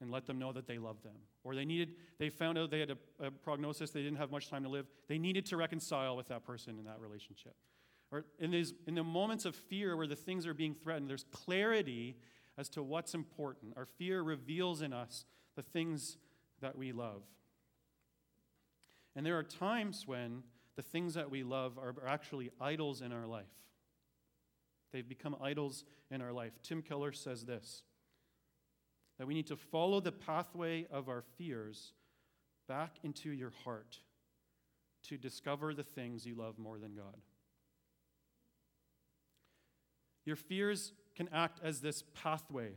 and 0.00 0.10
let 0.10 0.26
them 0.26 0.38
know 0.38 0.52
that 0.52 0.66
they 0.66 0.78
loved 0.78 1.02
them. 1.04 1.16
Or 1.44 1.54
they 1.54 1.64
needed, 1.64 1.94
they 2.18 2.28
found 2.28 2.58
out 2.58 2.70
they 2.70 2.80
had 2.80 2.90
a, 2.90 3.26
a, 3.26 3.30
prognosis, 3.30 3.90
they 3.90 4.02
didn't 4.02 4.18
have 4.18 4.30
much 4.30 4.50
time 4.50 4.64
to 4.64 4.68
live. 4.68 4.86
They 5.08 5.18
needed 5.18 5.46
to 5.46 5.56
reconcile 5.56 6.16
with 6.16 6.28
that 6.28 6.44
person 6.44 6.78
in 6.78 6.84
that 6.84 7.00
relationship. 7.00 7.54
Or 8.10 8.24
in, 8.38 8.50
these, 8.50 8.74
in 8.86 8.94
the 8.94 9.04
moments 9.04 9.44
of 9.44 9.56
fear 9.56 9.96
where 9.96 10.06
the 10.06 10.16
things 10.16 10.46
are 10.46 10.54
being 10.54 10.74
threatened, 10.74 11.08
there's 11.08 11.24
clarity 11.30 12.16
as 12.58 12.68
to 12.70 12.82
what's 12.82 13.14
important. 13.14 13.74
Our 13.76 13.86
fear 13.86 14.22
reveals 14.22 14.82
in 14.82 14.92
us 14.92 15.24
the 15.56 15.62
things 15.62 16.16
that 16.60 16.76
we 16.76 16.92
love. 16.92 17.22
And 19.14 19.26
there 19.26 19.38
are 19.38 19.42
times 19.42 20.04
when 20.06 20.42
the 20.76 20.82
things 20.82 21.14
that 21.14 21.30
we 21.30 21.42
love 21.42 21.78
are 21.78 21.94
actually 22.06 22.50
idols 22.60 23.02
in 23.02 23.12
our 23.12 23.26
life. 23.26 23.44
They've 24.92 25.08
become 25.08 25.36
idols 25.40 25.84
in 26.10 26.20
our 26.22 26.32
life. 26.32 26.52
Tim 26.62 26.82
Keller 26.82 27.12
says 27.12 27.44
this 27.44 27.82
that 29.18 29.26
we 29.26 29.34
need 29.34 29.46
to 29.46 29.56
follow 29.56 30.00
the 30.00 30.10
pathway 30.10 30.86
of 30.90 31.08
our 31.08 31.22
fears 31.36 31.92
back 32.66 32.96
into 33.02 33.30
your 33.30 33.52
heart 33.64 33.98
to 35.04 35.18
discover 35.18 35.74
the 35.74 35.82
things 35.82 36.24
you 36.26 36.34
love 36.34 36.58
more 36.58 36.78
than 36.78 36.94
God. 36.94 37.18
Your 40.24 40.36
fears 40.36 40.92
can 41.14 41.28
act 41.32 41.60
as 41.62 41.80
this 41.80 42.02
pathway, 42.14 42.72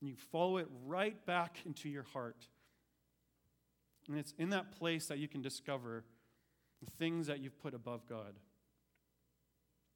and 0.00 0.08
you 0.08 0.16
follow 0.16 0.58
it 0.58 0.68
right 0.86 1.24
back 1.26 1.58
into 1.64 1.88
your 1.88 2.04
heart 2.04 2.46
and 4.10 4.18
it's 4.18 4.34
in 4.38 4.50
that 4.50 4.72
place 4.72 5.06
that 5.06 5.18
you 5.18 5.28
can 5.28 5.40
discover 5.40 6.04
the 6.84 6.90
things 6.90 7.28
that 7.28 7.40
you've 7.40 7.58
put 7.60 7.74
above 7.74 8.08
God. 8.08 8.34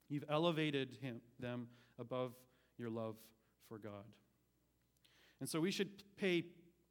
You've 0.07 0.23
elevated 0.29 0.97
him, 1.01 1.21
them 1.39 1.67
above 1.99 2.33
your 2.77 2.89
love 2.89 3.15
for 3.67 3.77
God. 3.77 4.05
And 5.41 5.49
so 5.49 5.59
we 5.59 5.71
should 5.71 6.03
pay 6.15 6.45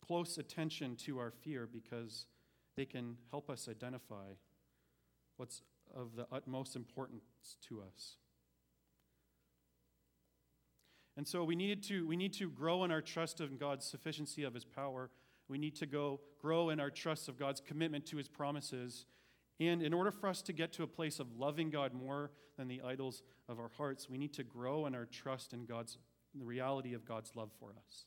close 0.06 0.36
attention 0.36 0.96
to 0.96 1.18
our 1.18 1.30
fear 1.30 1.66
because 1.66 2.26
they 2.76 2.84
can 2.84 3.16
help 3.30 3.48
us 3.48 3.68
identify 3.68 4.32
what's 5.36 5.62
of 5.94 6.16
the 6.16 6.26
utmost 6.32 6.76
importance 6.76 7.22
to 7.68 7.80
us. 7.80 8.16
And 11.16 11.26
so 11.26 11.44
we 11.44 11.54
need 11.54 11.82
to, 11.84 12.06
we 12.06 12.16
need 12.16 12.32
to 12.34 12.50
grow 12.50 12.84
in 12.84 12.90
our 12.90 13.00
trust 13.00 13.40
in 13.40 13.56
God's 13.56 13.86
sufficiency 13.86 14.42
of 14.42 14.54
his 14.54 14.64
power 14.64 15.10
we 15.48 15.58
need 15.58 15.76
to 15.76 15.86
go 15.86 16.20
grow 16.40 16.70
in 16.70 16.80
our 16.80 16.90
trust 16.90 17.28
of 17.28 17.38
God's 17.38 17.60
commitment 17.60 18.06
to 18.06 18.16
his 18.16 18.28
promises. 18.28 19.06
And 19.60 19.82
in 19.82 19.92
order 19.92 20.10
for 20.10 20.28
us 20.28 20.42
to 20.42 20.52
get 20.52 20.72
to 20.74 20.82
a 20.82 20.86
place 20.86 21.20
of 21.20 21.36
loving 21.36 21.70
God 21.70 21.92
more 21.92 22.30
than 22.56 22.68
the 22.68 22.80
idols 22.82 23.22
of 23.48 23.58
our 23.58 23.70
hearts, 23.76 24.08
we 24.08 24.18
need 24.18 24.32
to 24.34 24.42
grow 24.42 24.86
in 24.86 24.94
our 24.94 25.04
trust 25.04 25.52
in 25.52 25.64
God's 25.66 25.98
the 26.36 26.44
reality 26.44 26.94
of 26.94 27.06
God's 27.06 27.36
love 27.36 27.50
for 27.60 27.70
us. 27.70 28.06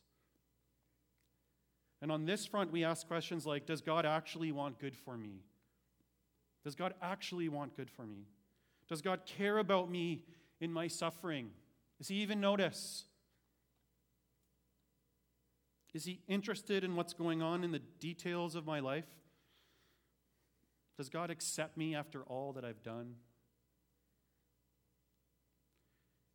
And 2.02 2.12
on 2.12 2.26
this 2.26 2.44
front, 2.44 2.70
we 2.70 2.84
ask 2.84 3.06
questions 3.06 3.46
like 3.46 3.64
Does 3.64 3.80
God 3.80 4.04
actually 4.04 4.52
want 4.52 4.78
good 4.78 4.94
for 4.94 5.16
me? 5.16 5.40
Does 6.64 6.74
God 6.74 6.92
actually 7.00 7.48
want 7.48 7.74
good 7.74 7.88
for 7.88 8.04
me? 8.04 8.26
Does 8.88 9.00
God 9.00 9.20
care 9.24 9.58
about 9.58 9.90
me 9.90 10.24
in 10.60 10.70
my 10.70 10.88
suffering? 10.88 11.50
Does 11.98 12.08
He 12.08 12.16
even 12.16 12.40
notice? 12.40 13.04
Is 15.94 16.04
he 16.04 16.20
interested 16.28 16.84
in 16.84 16.96
what's 16.96 17.14
going 17.14 17.42
on 17.42 17.64
in 17.64 17.72
the 17.72 17.78
details 17.78 18.54
of 18.54 18.66
my 18.66 18.80
life? 18.80 19.06
Does 20.96 21.08
God 21.08 21.30
accept 21.30 21.76
me 21.76 21.94
after 21.94 22.22
all 22.22 22.52
that 22.52 22.64
I've 22.64 22.82
done? 22.82 23.14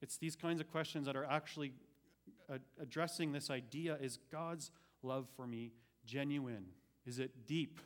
It's 0.02 0.18
these 0.18 0.36
kinds 0.36 0.60
of 0.60 0.70
questions 0.70 1.06
that 1.06 1.16
are 1.16 1.26
actually 1.26 1.74
addressing 2.82 3.32
this 3.32 3.50
idea 3.50 3.98
is 4.02 4.18
God's 4.32 4.72
love 5.02 5.28
for 5.36 5.48
me 5.48 5.72
genuine? 6.06 6.66
Is 7.06 7.20
it 7.20 7.46
deep? 7.48 7.80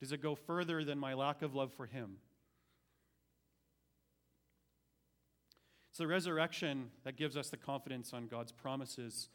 Does 0.00 0.12
it 0.12 0.22
go 0.22 0.34
further 0.34 0.84
than 0.84 0.98
my 0.98 1.14
lack 1.14 1.42
of 1.42 1.54
love 1.54 1.72
for 1.72 1.86
Him? 1.86 2.18
It's 5.98 6.04
the 6.04 6.06
resurrection 6.06 6.90
that 7.04 7.16
gives 7.16 7.36
us 7.36 7.50
the 7.50 7.56
confidence 7.56 8.12
on 8.12 8.28
God's 8.28 8.52
promises 8.52 9.28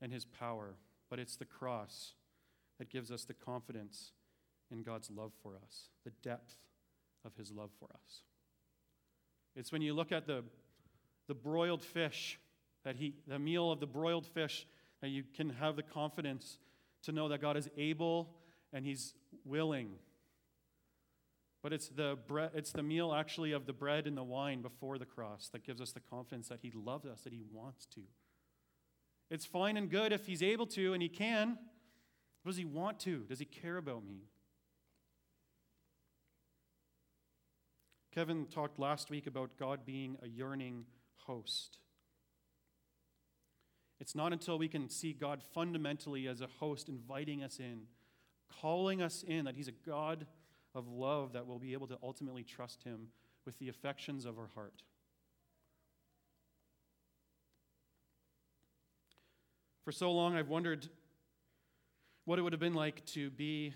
and 0.00 0.10
His 0.10 0.24
power 0.24 0.74
but 1.10 1.18
it's 1.18 1.36
the 1.36 1.44
cross 1.44 2.14
that 2.78 2.90
gives 2.90 3.10
us 3.10 3.24
the 3.24 3.34
confidence 3.34 4.12
in 4.70 4.82
God's 4.82 5.10
love 5.10 5.32
for 5.42 5.54
us, 5.56 5.88
the 6.04 6.12
depth 6.22 6.56
of 7.24 7.34
his 7.36 7.50
love 7.50 7.70
for 7.78 7.88
us. 7.94 8.22
It's 9.56 9.72
when 9.72 9.82
you 9.82 9.94
look 9.94 10.12
at 10.12 10.26
the, 10.26 10.44
the 11.26 11.34
broiled 11.34 11.82
fish, 11.82 12.38
that 12.84 12.96
he, 12.96 13.14
the 13.26 13.38
meal 13.38 13.72
of 13.72 13.80
the 13.80 13.86
broiled 13.86 14.26
fish, 14.26 14.66
that 15.00 15.08
you 15.08 15.24
can 15.34 15.50
have 15.50 15.76
the 15.76 15.82
confidence 15.82 16.58
to 17.02 17.12
know 17.12 17.28
that 17.28 17.40
God 17.40 17.56
is 17.56 17.68
able 17.76 18.30
and 18.72 18.84
he's 18.84 19.14
willing. 19.44 19.90
But 21.62 21.72
it's 21.72 21.88
the, 21.88 22.16
it's 22.54 22.72
the 22.72 22.82
meal 22.82 23.12
actually 23.12 23.52
of 23.52 23.66
the 23.66 23.72
bread 23.72 24.06
and 24.06 24.16
the 24.16 24.22
wine 24.22 24.62
before 24.62 24.96
the 24.98 25.06
cross 25.06 25.48
that 25.52 25.64
gives 25.64 25.80
us 25.80 25.92
the 25.92 26.00
confidence 26.00 26.48
that 26.48 26.60
he 26.62 26.70
loves 26.72 27.06
us, 27.06 27.22
that 27.22 27.32
he 27.32 27.42
wants 27.52 27.86
to. 27.94 28.02
It's 29.30 29.44
fine 29.44 29.76
and 29.76 29.90
good 29.90 30.12
if 30.12 30.26
he's 30.26 30.42
able 30.42 30.66
to 30.68 30.94
and 30.94 31.02
he 31.02 31.08
can. 31.08 31.58
Does 32.46 32.56
he 32.56 32.64
want 32.64 33.00
to? 33.00 33.24
Does 33.28 33.40
he 33.40 33.44
care 33.44 33.76
about 33.76 34.06
me? 34.06 34.22
Kevin 38.14 38.46
talked 38.46 38.78
last 38.78 39.10
week 39.10 39.26
about 39.26 39.50
God 39.58 39.84
being 39.84 40.16
a 40.22 40.28
yearning 40.28 40.86
host. 41.26 41.78
It's 44.00 44.14
not 44.14 44.32
until 44.32 44.58
we 44.58 44.68
can 44.68 44.88
see 44.88 45.12
God 45.12 45.42
fundamentally 45.54 46.26
as 46.26 46.40
a 46.40 46.46
host 46.58 46.88
inviting 46.88 47.42
us 47.42 47.58
in, 47.58 47.82
calling 48.60 49.02
us 49.02 49.24
in, 49.26 49.44
that 49.44 49.56
He's 49.56 49.68
a 49.68 49.72
God 49.72 50.26
of 50.78 50.88
love, 50.88 51.34
that 51.34 51.46
we'll 51.46 51.58
be 51.58 51.74
able 51.74 51.88
to 51.88 51.98
ultimately 52.02 52.42
trust 52.42 52.84
Him 52.84 53.08
with 53.44 53.58
the 53.58 53.68
affections 53.68 54.24
of 54.24 54.38
our 54.38 54.48
heart. 54.54 54.82
For 59.84 59.92
so 59.92 60.12
long, 60.12 60.36
I've 60.36 60.48
wondered 60.48 60.86
what 62.24 62.38
it 62.38 62.42
would 62.42 62.52
have 62.52 62.60
been 62.60 62.74
like 62.74 63.06
to 63.06 63.30
be 63.30 63.72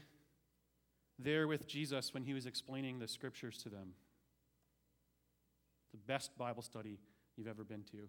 there 1.18 1.48
with 1.48 1.66
Jesus 1.66 2.12
when 2.12 2.22
he 2.22 2.34
was 2.34 2.44
explaining 2.44 2.98
the 2.98 3.08
scriptures 3.08 3.56
to 3.62 3.70
them. 3.70 3.94
The 5.92 5.98
best 5.98 6.36
Bible 6.36 6.62
study 6.62 6.98
you've 7.36 7.48
ever 7.48 7.64
been 7.64 7.82
to. 7.92 8.08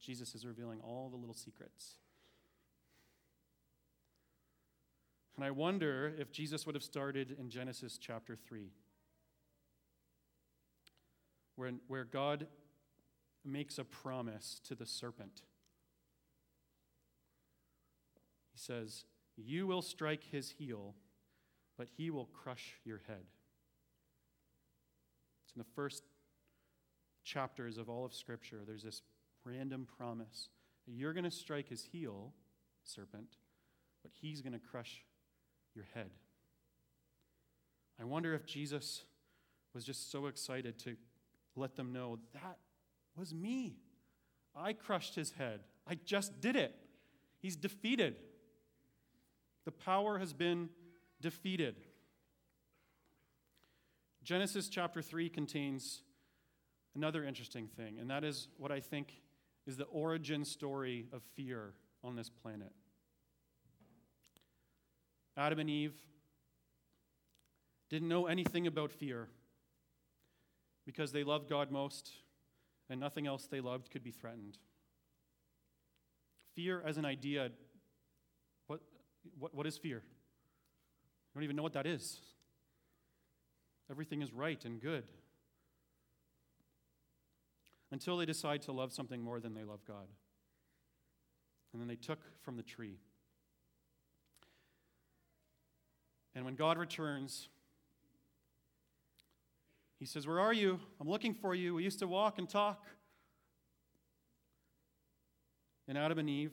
Jesus 0.00 0.34
is 0.34 0.44
revealing 0.44 0.80
all 0.80 1.10
the 1.10 1.16
little 1.16 1.34
secrets. 1.34 1.98
And 5.36 5.44
I 5.44 5.50
wonder 5.50 6.14
if 6.18 6.30
Jesus 6.30 6.64
would 6.64 6.74
have 6.74 6.84
started 6.84 7.36
in 7.38 7.50
Genesis 7.50 7.98
chapter 7.98 8.36
3, 8.36 8.70
where, 11.56 11.72
where 11.88 12.04
God 12.04 12.46
makes 13.44 13.78
a 13.78 13.84
promise 13.84 14.60
to 14.68 14.74
the 14.74 14.86
serpent. 14.86 15.42
He 18.52 18.58
says, 18.58 19.04
You 19.36 19.66
will 19.66 19.82
strike 19.82 20.22
his 20.30 20.50
heel, 20.50 20.94
but 21.76 21.88
he 21.96 22.10
will 22.10 22.26
crush 22.26 22.74
your 22.84 23.02
head. 23.08 23.24
It's 25.44 25.56
in 25.56 25.58
the 25.58 25.74
first 25.74 26.04
chapters 27.24 27.76
of 27.76 27.88
all 27.88 28.04
of 28.04 28.14
Scripture. 28.14 28.60
There's 28.64 28.84
this 28.84 29.02
random 29.44 29.86
promise 29.98 30.48
you're 30.86 31.14
going 31.14 31.24
to 31.24 31.30
strike 31.30 31.68
his 31.68 31.82
heel, 31.82 32.32
serpent, 32.84 33.38
but 34.02 34.12
he's 34.12 34.42
going 34.42 34.52
to 34.52 34.58
crush 34.58 35.02
your 35.74 35.86
head. 35.94 36.10
I 38.00 38.04
wonder 38.04 38.34
if 38.34 38.46
Jesus 38.46 39.04
was 39.72 39.84
just 39.84 40.10
so 40.10 40.26
excited 40.26 40.78
to 40.80 40.96
let 41.56 41.76
them 41.76 41.92
know 41.92 42.18
that 42.32 42.58
was 43.16 43.34
me. 43.34 43.76
I 44.56 44.72
crushed 44.72 45.14
his 45.14 45.32
head. 45.32 45.60
I 45.86 45.96
just 46.04 46.40
did 46.40 46.56
it. 46.56 46.74
He's 47.40 47.56
defeated. 47.56 48.16
The 49.64 49.72
power 49.72 50.18
has 50.18 50.32
been 50.32 50.68
defeated. 51.20 51.76
Genesis 54.22 54.68
chapter 54.68 55.02
3 55.02 55.28
contains 55.28 56.02
another 56.94 57.24
interesting 57.24 57.66
thing, 57.66 57.98
and 57.98 58.08
that 58.10 58.24
is 58.24 58.48
what 58.56 58.72
I 58.72 58.80
think 58.80 59.22
is 59.66 59.76
the 59.76 59.84
origin 59.84 60.44
story 60.44 61.06
of 61.12 61.22
fear 61.34 61.74
on 62.02 62.16
this 62.16 62.30
planet. 62.30 62.72
Adam 65.36 65.58
and 65.58 65.68
Eve 65.68 65.94
didn't 67.90 68.08
know 68.08 68.26
anything 68.26 68.66
about 68.66 68.92
fear 68.92 69.28
because 70.86 71.12
they 71.12 71.24
loved 71.24 71.48
God 71.48 71.70
most, 71.70 72.10
and 72.90 73.00
nothing 73.00 73.26
else 73.26 73.46
they 73.46 73.60
loved 73.60 73.90
could 73.90 74.04
be 74.04 74.10
threatened. 74.10 74.58
Fear 76.54 76.82
as 76.86 76.98
an 76.98 77.04
idea, 77.04 77.50
what, 78.66 78.80
what, 79.38 79.54
what 79.54 79.66
is 79.66 79.76
fear? 79.76 80.02
You 81.34 81.34
don't 81.34 81.44
even 81.44 81.56
know 81.56 81.62
what 81.62 81.72
that 81.72 81.86
is. 81.86 82.20
Everything 83.90 84.22
is 84.22 84.32
right 84.32 84.62
and 84.64 84.80
good 84.80 85.04
until 87.90 88.16
they 88.16 88.26
decide 88.26 88.62
to 88.62 88.72
love 88.72 88.92
something 88.92 89.22
more 89.22 89.40
than 89.40 89.54
they 89.54 89.64
love 89.64 89.84
God. 89.86 90.08
And 91.72 91.80
then 91.80 91.88
they 91.88 91.96
took 91.96 92.20
from 92.42 92.56
the 92.56 92.62
tree. 92.62 92.98
And 96.34 96.44
when 96.44 96.54
God 96.54 96.78
returns, 96.78 97.48
he 99.98 100.06
says, 100.06 100.26
Where 100.26 100.40
are 100.40 100.52
you? 100.52 100.80
I'm 101.00 101.08
looking 101.08 101.34
for 101.34 101.54
you. 101.54 101.74
We 101.74 101.84
used 101.84 102.00
to 102.00 102.08
walk 102.08 102.38
and 102.38 102.48
talk. 102.48 102.84
And 105.86 105.96
Adam 105.98 106.18
and 106.18 106.28
Eve 106.28 106.52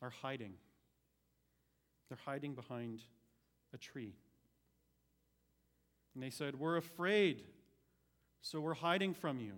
are 0.00 0.10
hiding. 0.10 0.54
They're 2.08 2.18
hiding 2.24 2.54
behind 2.54 3.02
a 3.74 3.78
tree. 3.78 4.14
And 6.14 6.22
they 6.22 6.30
said, 6.30 6.58
We're 6.58 6.76
afraid, 6.76 7.44
so 8.40 8.60
we're 8.60 8.74
hiding 8.74 9.14
from 9.14 9.38
you. 9.38 9.52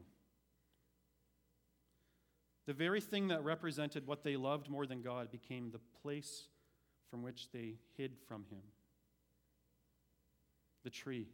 The 2.66 2.72
very 2.72 3.00
thing 3.00 3.28
that 3.28 3.42
represented 3.42 4.06
what 4.06 4.22
they 4.22 4.36
loved 4.36 4.68
more 4.68 4.86
than 4.86 5.02
God 5.02 5.30
became 5.30 5.70
the 5.70 5.80
place 6.02 6.48
from 7.12 7.22
which 7.22 7.52
they 7.52 7.74
hid 7.98 8.16
from 8.26 8.46
Him 8.50 8.62
the 10.82 10.90
tree. 10.90 11.28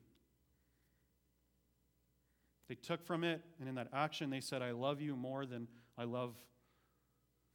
They 2.68 2.74
took 2.74 3.06
from 3.06 3.22
it, 3.24 3.40
and 3.60 3.68
in 3.68 3.76
that 3.76 3.88
action, 3.92 4.28
they 4.28 4.40
said, 4.40 4.60
I 4.60 4.72
love 4.72 5.00
you 5.00 5.16
more 5.16 5.46
than 5.46 5.68
I 5.96 6.04
love 6.04 6.34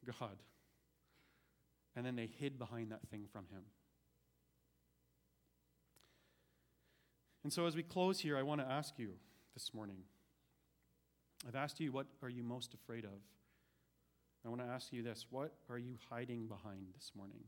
God. 0.05 0.37
And 1.95 2.05
then 2.05 2.15
they 2.15 2.27
hid 2.39 2.57
behind 2.57 2.91
that 2.91 3.01
thing 3.11 3.25
from 3.31 3.45
Him. 3.51 3.61
And 7.43 7.51
so, 7.51 7.67
as 7.67 7.75
we 7.75 7.83
close 7.83 8.21
here, 8.21 8.37
I 8.37 8.41
want 8.41 8.61
to 8.61 8.67
ask 8.67 8.97
you 8.97 9.09
this 9.53 9.73
morning 9.73 9.97
I've 11.45 11.55
asked 11.55 11.81
you, 11.81 11.91
what 11.91 12.07
are 12.21 12.29
you 12.29 12.41
most 12.41 12.73
afraid 12.73 13.03
of? 13.03 13.19
I 14.45 14.49
want 14.49 14.61
to 14.61 14.67
ask 14.67 14.93
you 14.93 15.03
this 15.03 15.25
what 15.29 15.53
are 15.69 15.77
you 15.77 15.97
hiding 16.09 16.47
behind 16.47 16.87
this 16.95 17.11
morning? 17.15 17.43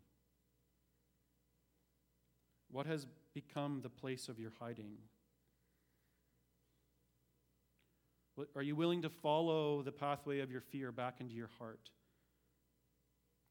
What 2.71 2.85
has 2.85 3.07
become 3.33 3.81
the 3.81 3.89
place 3.89 4.27
of 4.27 4.39
your 4.39 4.51
hiding? 4.59 4.97
Are 8.55 8.61
you 8.61 8.75
willing 8.75 9.01
to 9.03 9.09
follow 9.09 9.81
the 9.81 9.91
pathway 9.91 10.39
of 10.39 10.51
your 10.51 10.61
fear 10.61 10.91
back 10.91 11.15
into 11.19 11.33
your 11.33 11.49
heart 11.57 11.89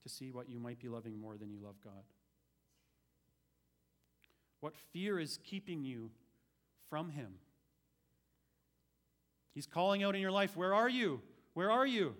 to 0.02 0.08
see 0.08 0.30
what 0.30 0.50
you 0.50 0.60
might 0.60 0.78
be 0.78 0.88
loving 0.88 1.18
more 1.18 1.36
than 1.36 1.50
you 1.50 1.58
love 1.62 1.76
God? 1.82 2.04
What 4.60 4.74
fear 4.92 5.18
is 5.18 5.38
keeping 5.42 5.84
you 5.84 6.10
from 6.90 7.10
Him? 7.10 7.34
He's 9.54 9.66
calling 9.66 10.02
out 10.02 10.14
in 10.14 10.20
your 10.20 10.32
life, 10.32 10.56
Where 10.56 10.74
are 10.74 10.88
you? 10.88 11.22
Where 11.54 11.70
are 11.70 11.86
you? 11.86 12.14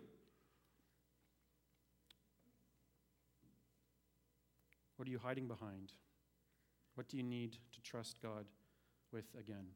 What 4.96 5.08
are 5.08 5.10
you 5.10 5.18
hiding 5.18 5.48
behind? 5.48 5.92
What 6.94 7.08
do 7.08 7.16
you 7.16 7.22
need 7.22 7.56
to 7.72 7.82
trust 7.82 8.22
God 8.22 8.44
with 9.12 9.24
again? 9.38 9.66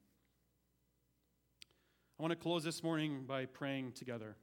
I 2.18 2.22
want 2.22 2.32
to 2.32 2.36
close 2.36 2.64
this 2.64 2.82
morning 2.82 3.24
by 3.26 3.46
praying 3.46 3.92
together. 3.92 4.36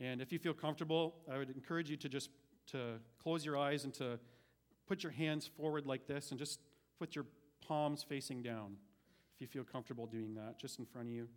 And 0.00 0.20
if 0.20 0.32
you 0.32 0.38
feel 0.38 0.54
comfortable, 0.54 1.14
I 1.32 1.38
would 1.38 1.50
encourage 1.50 1.88
you 1.90 1.96
to 1.98 2.08
just 2.08 2.30
to 2.68 3.00
close 3.22 3.44
your 3.44 3.56
eyes 3.56 3.84
and 3.84 3.94
to 3.94 4.18
put 4.86 5.02
your 5.02 5.12
hands 5.12 5.48
forward 5.56 5.86
like 5.86 6.06
this 6.06 6.30
and 6.30 6.38
just 6.38 6.60
put 6.98 7.14
your 7.14 7.26
palms 7.66 8.02
facing 8.02 8.42
down. 8.42 8.76
If 9.36 9.40
you 9.40 9.46
feel 9.46 9.64
comfortable 9.64 10.06
doing 10.06 10.34
that, 10.34 10.58
just 10.58 10.78
in 10.78 10.86
front 10.86 11.08
of 11.08 11.14
you. 11.14 11.28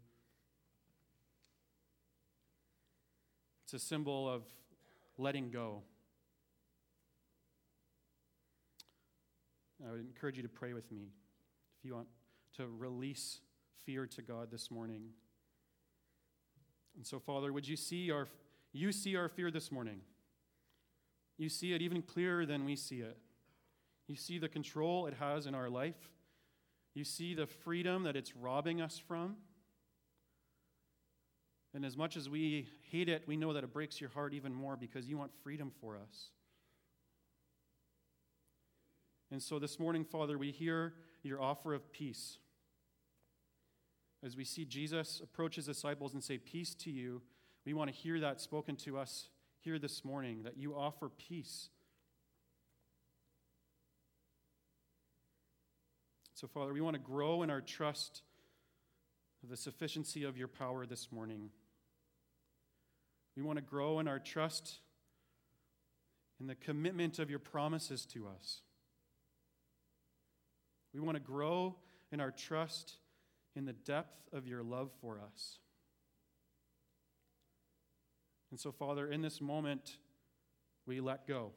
It's 3.63 3.73
a 3.73 3.79
symbol 3.79 4.29
of 4.29 4.43
letting 5.17 5.49
go. 5.49 5.81
I 9.83 9.91
would 9.91 9.99
encourage 9.99 10.37
you 10.37 10.43
to 10.43 10.49
pray 10.49 10.73
with 10.73 10.91
me 10.91 11.09
if 11.77 11.85
you 11.85 11.95
want 11.95 12.07
to 12.57 12.67
release 12.67 13.39
fear 13.85 14.05
to 14.07 14.21
God 14.21 14.49
this 14.51 14.71
morning. 14.71 15.09
And 16.95 17.05
so, 17.05 17.19
Father, 17.19 17.51
would 17.51 17.67
you 17.67 17.75
see 17.75 18.11
our 18.11 18.27
you 18.71 18.91
see 18.91 19.15
our 19.15 19.29
fear 19.29 19.51
this 19.51 19.71
morning? 19.71 20.01
You 21.37 21.49
see 21.49 21.73
it 21.73 21.81
even 21.81 22.01
clearer 22.01 22.45
than 22.45 22.65
we 22.65 22.75
see 22.75 22.99
it. 22.99 23.17
You 24.07 24.15
see 24.15 24.37
the 24.37 24.49
control 24.49 25.07
it 25.07 25.13
has 25.15 25.45
in 25.45 25.55
our 25.55 25.69
life. 25.69 26.09
You 26.93 27.03
see 27.03 27.33
the 27.33 27.47
freedom 27.47 28.03
that 28.03 28.15
it's 28.15 28.35
robbing 28.35 28.81
us 28.81 28.97
from. 28.97 29.37
And 31.73 31.85
as 31.85 31.97
much 31.97 32.15
as 32.15 32.29
we 32.29 32.67
hate 32.89 33.09
it, 33.09 33.23
we 33.27 33.35
know 33.35 33.51
that 33.53 33.63
it 33.63 33.73
breaks 33.73 33.99
your 33.99 34.09
heart 34.09 34.33
even 34.33 34.53
more 34.53 34.77
because 34.77 35.07
you 35.07 35.17
want 35.17 35.31
freedom 35.43 35.71
for 35.81 35.97
us. 35.97 36.29
And 39.31 39.41
so 39.41 39.59
this 39.59 39.79
morning, 39.79 40.05
Father, 40.05 40.37
we 40.37 40.51
hear 40.51 40.93
your 41.23 41.41
offer 41.41 41.73
of 41.73 41.91
peace. 41.91 42.37
As 44.23 44.37
we 44.37 44.43
see 44.43 44.65
Jesus 44.65 45.21
approach 45.23 45.55
his 45.55 45.65
disciples 45.65 46.13
and 46.13 46.23
say, 46.23 46.37
Peace 46.37 46.73
to 46.75 46.91
you, 46.91 47.21
we 47.65 47.73
want 47.73 47.89
to 47.89 47.95
hear 47.95 48.19
that 48.19 48.39
spoken 48.39 48.75
to 48.77 48.97
us 48.97 49.29
here 49.59 49.79
this 49.79 50.05
morning, 50.05 50.43
that 50.43 50.57
you 50.57 50.75
offer 50.75 51.09
peace. 51.09 51.69
So, 56.35 56.47
Father, 56.47 56.73
we 56.73 56.81
want 56.81 56.95
to 56.95 57.01
grow 57.01 57.43
in 57.43 57.49
our 57.49 57.61
trust 57.61 58.21
of 59.41 59.49
the 59.49 59.57
sufficiency 59.57 60.23
of 60.23 60.37
your 60.37 60.47
power 60.47 60.85
this 60.85 61.11
morning. 61.11 61.49
We 63.35 63.43
want 63.43 63.57
to 63.57 63.63
grow 63.63 63.99
in 63.99 64.07
our 64.07 64.19
trust 64.19 64.79
in 66.39 66.47
the 66.47 66.55
commitment 66.55 67.19
of 67.19 67.29
your 67.29 67.39
promises 67.39 68.05
to 68.07 68.27
us. 68.27 68.61
We 70.95 71.01
want 71.01 71.17
to 71.17 71.21
grow 71.21 71.75
in 72.13 72.21
our 72.21 72.31
trust 72.31 72.93
in 73.53 73.65
the 73.65 73.73
depth 73.73 74.29
of 74.31 74.47
your 74.47 74.63
love 74.63 74.91
for 75.01 75.19
us. 75.19 75.59
And 78.49 78.57
so, 78.57 78.71
Father, 78.71 79.05
in 79.05 79.21
this 79.21 79.41
moment, 79.41 79.97
we 80.85 81.01
let 81.01 81.27
go. 81.27 81.51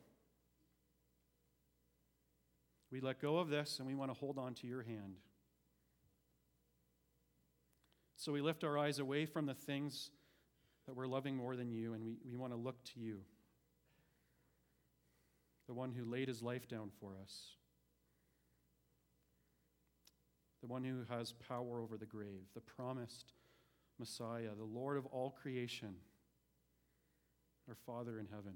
We 2.91 3.01
let 3.01 3.20
go 3.20 3.39
of 3.39 3.49
this 3.49 3.78
and 3.78 3.86
we 3.86 3.95
want 3.95 4.11
to 4.12 4.18
hold 4.18 4.39
on 4.39 4.55
to 4.55 4.66
your 4.66 4.82
hand. 4.82 5.14
So 8.16 8.32
we 8.32 8.41
lift 8.41 8.64
our 8.64 8.76
eyes 8.76 8.99
away 8.99 9.24
from 9.24 9.47
the 9.47 9.55
things 9.55 10.11
that 10.89 10.97
we're 10.97 11.07
loving 11.07 11.36
more 11.36 11.55
than 11.55 11.70
you, 11.70 11.93
and 11.93 12.03
we, 12.03 12.16
we 12.28 12.36
want 12.36 12.53
to 12.53 12.59
look 12.59 12.82
to 12.95 12.99
you, 12.99 13.20
the 15.68 15.74
one 15.74 15.93
who 15.93 16.05
laid 16.05 16.26
his 16.26 16.43
life 16.43 16.66
down 16.66 16.91
for 16.99 17.12
us, 17.22 17.58
the 20.61 20.67
one 20.67 20.85
who 20.85 21.05
has 21.09 21.33
power 21.33 21.81
over 21.81 21.97
the 21.97 22.07
grave, 22.07 22.47
the 22.55 22.61
promised 22.61 23.33
Messiah, 23.99 24.51
the 24.57 24.65
Lord 24.65 24.97
of 24.97 25.07
all 25.07 25.31
creation, 25.31 25.95
our 27.69 27.77
Father 27.87 28.19
in 28.19 28.27
heaven. 28.27 28.55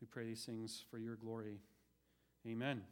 We 0.00 0.06
pray 0.06 0.26
these 0.26 0.44
things 0.44 0.84
for 0.90 0.98
your 0.98 1.16
glory. 1.16 1.60
Amen. 2.46 2.82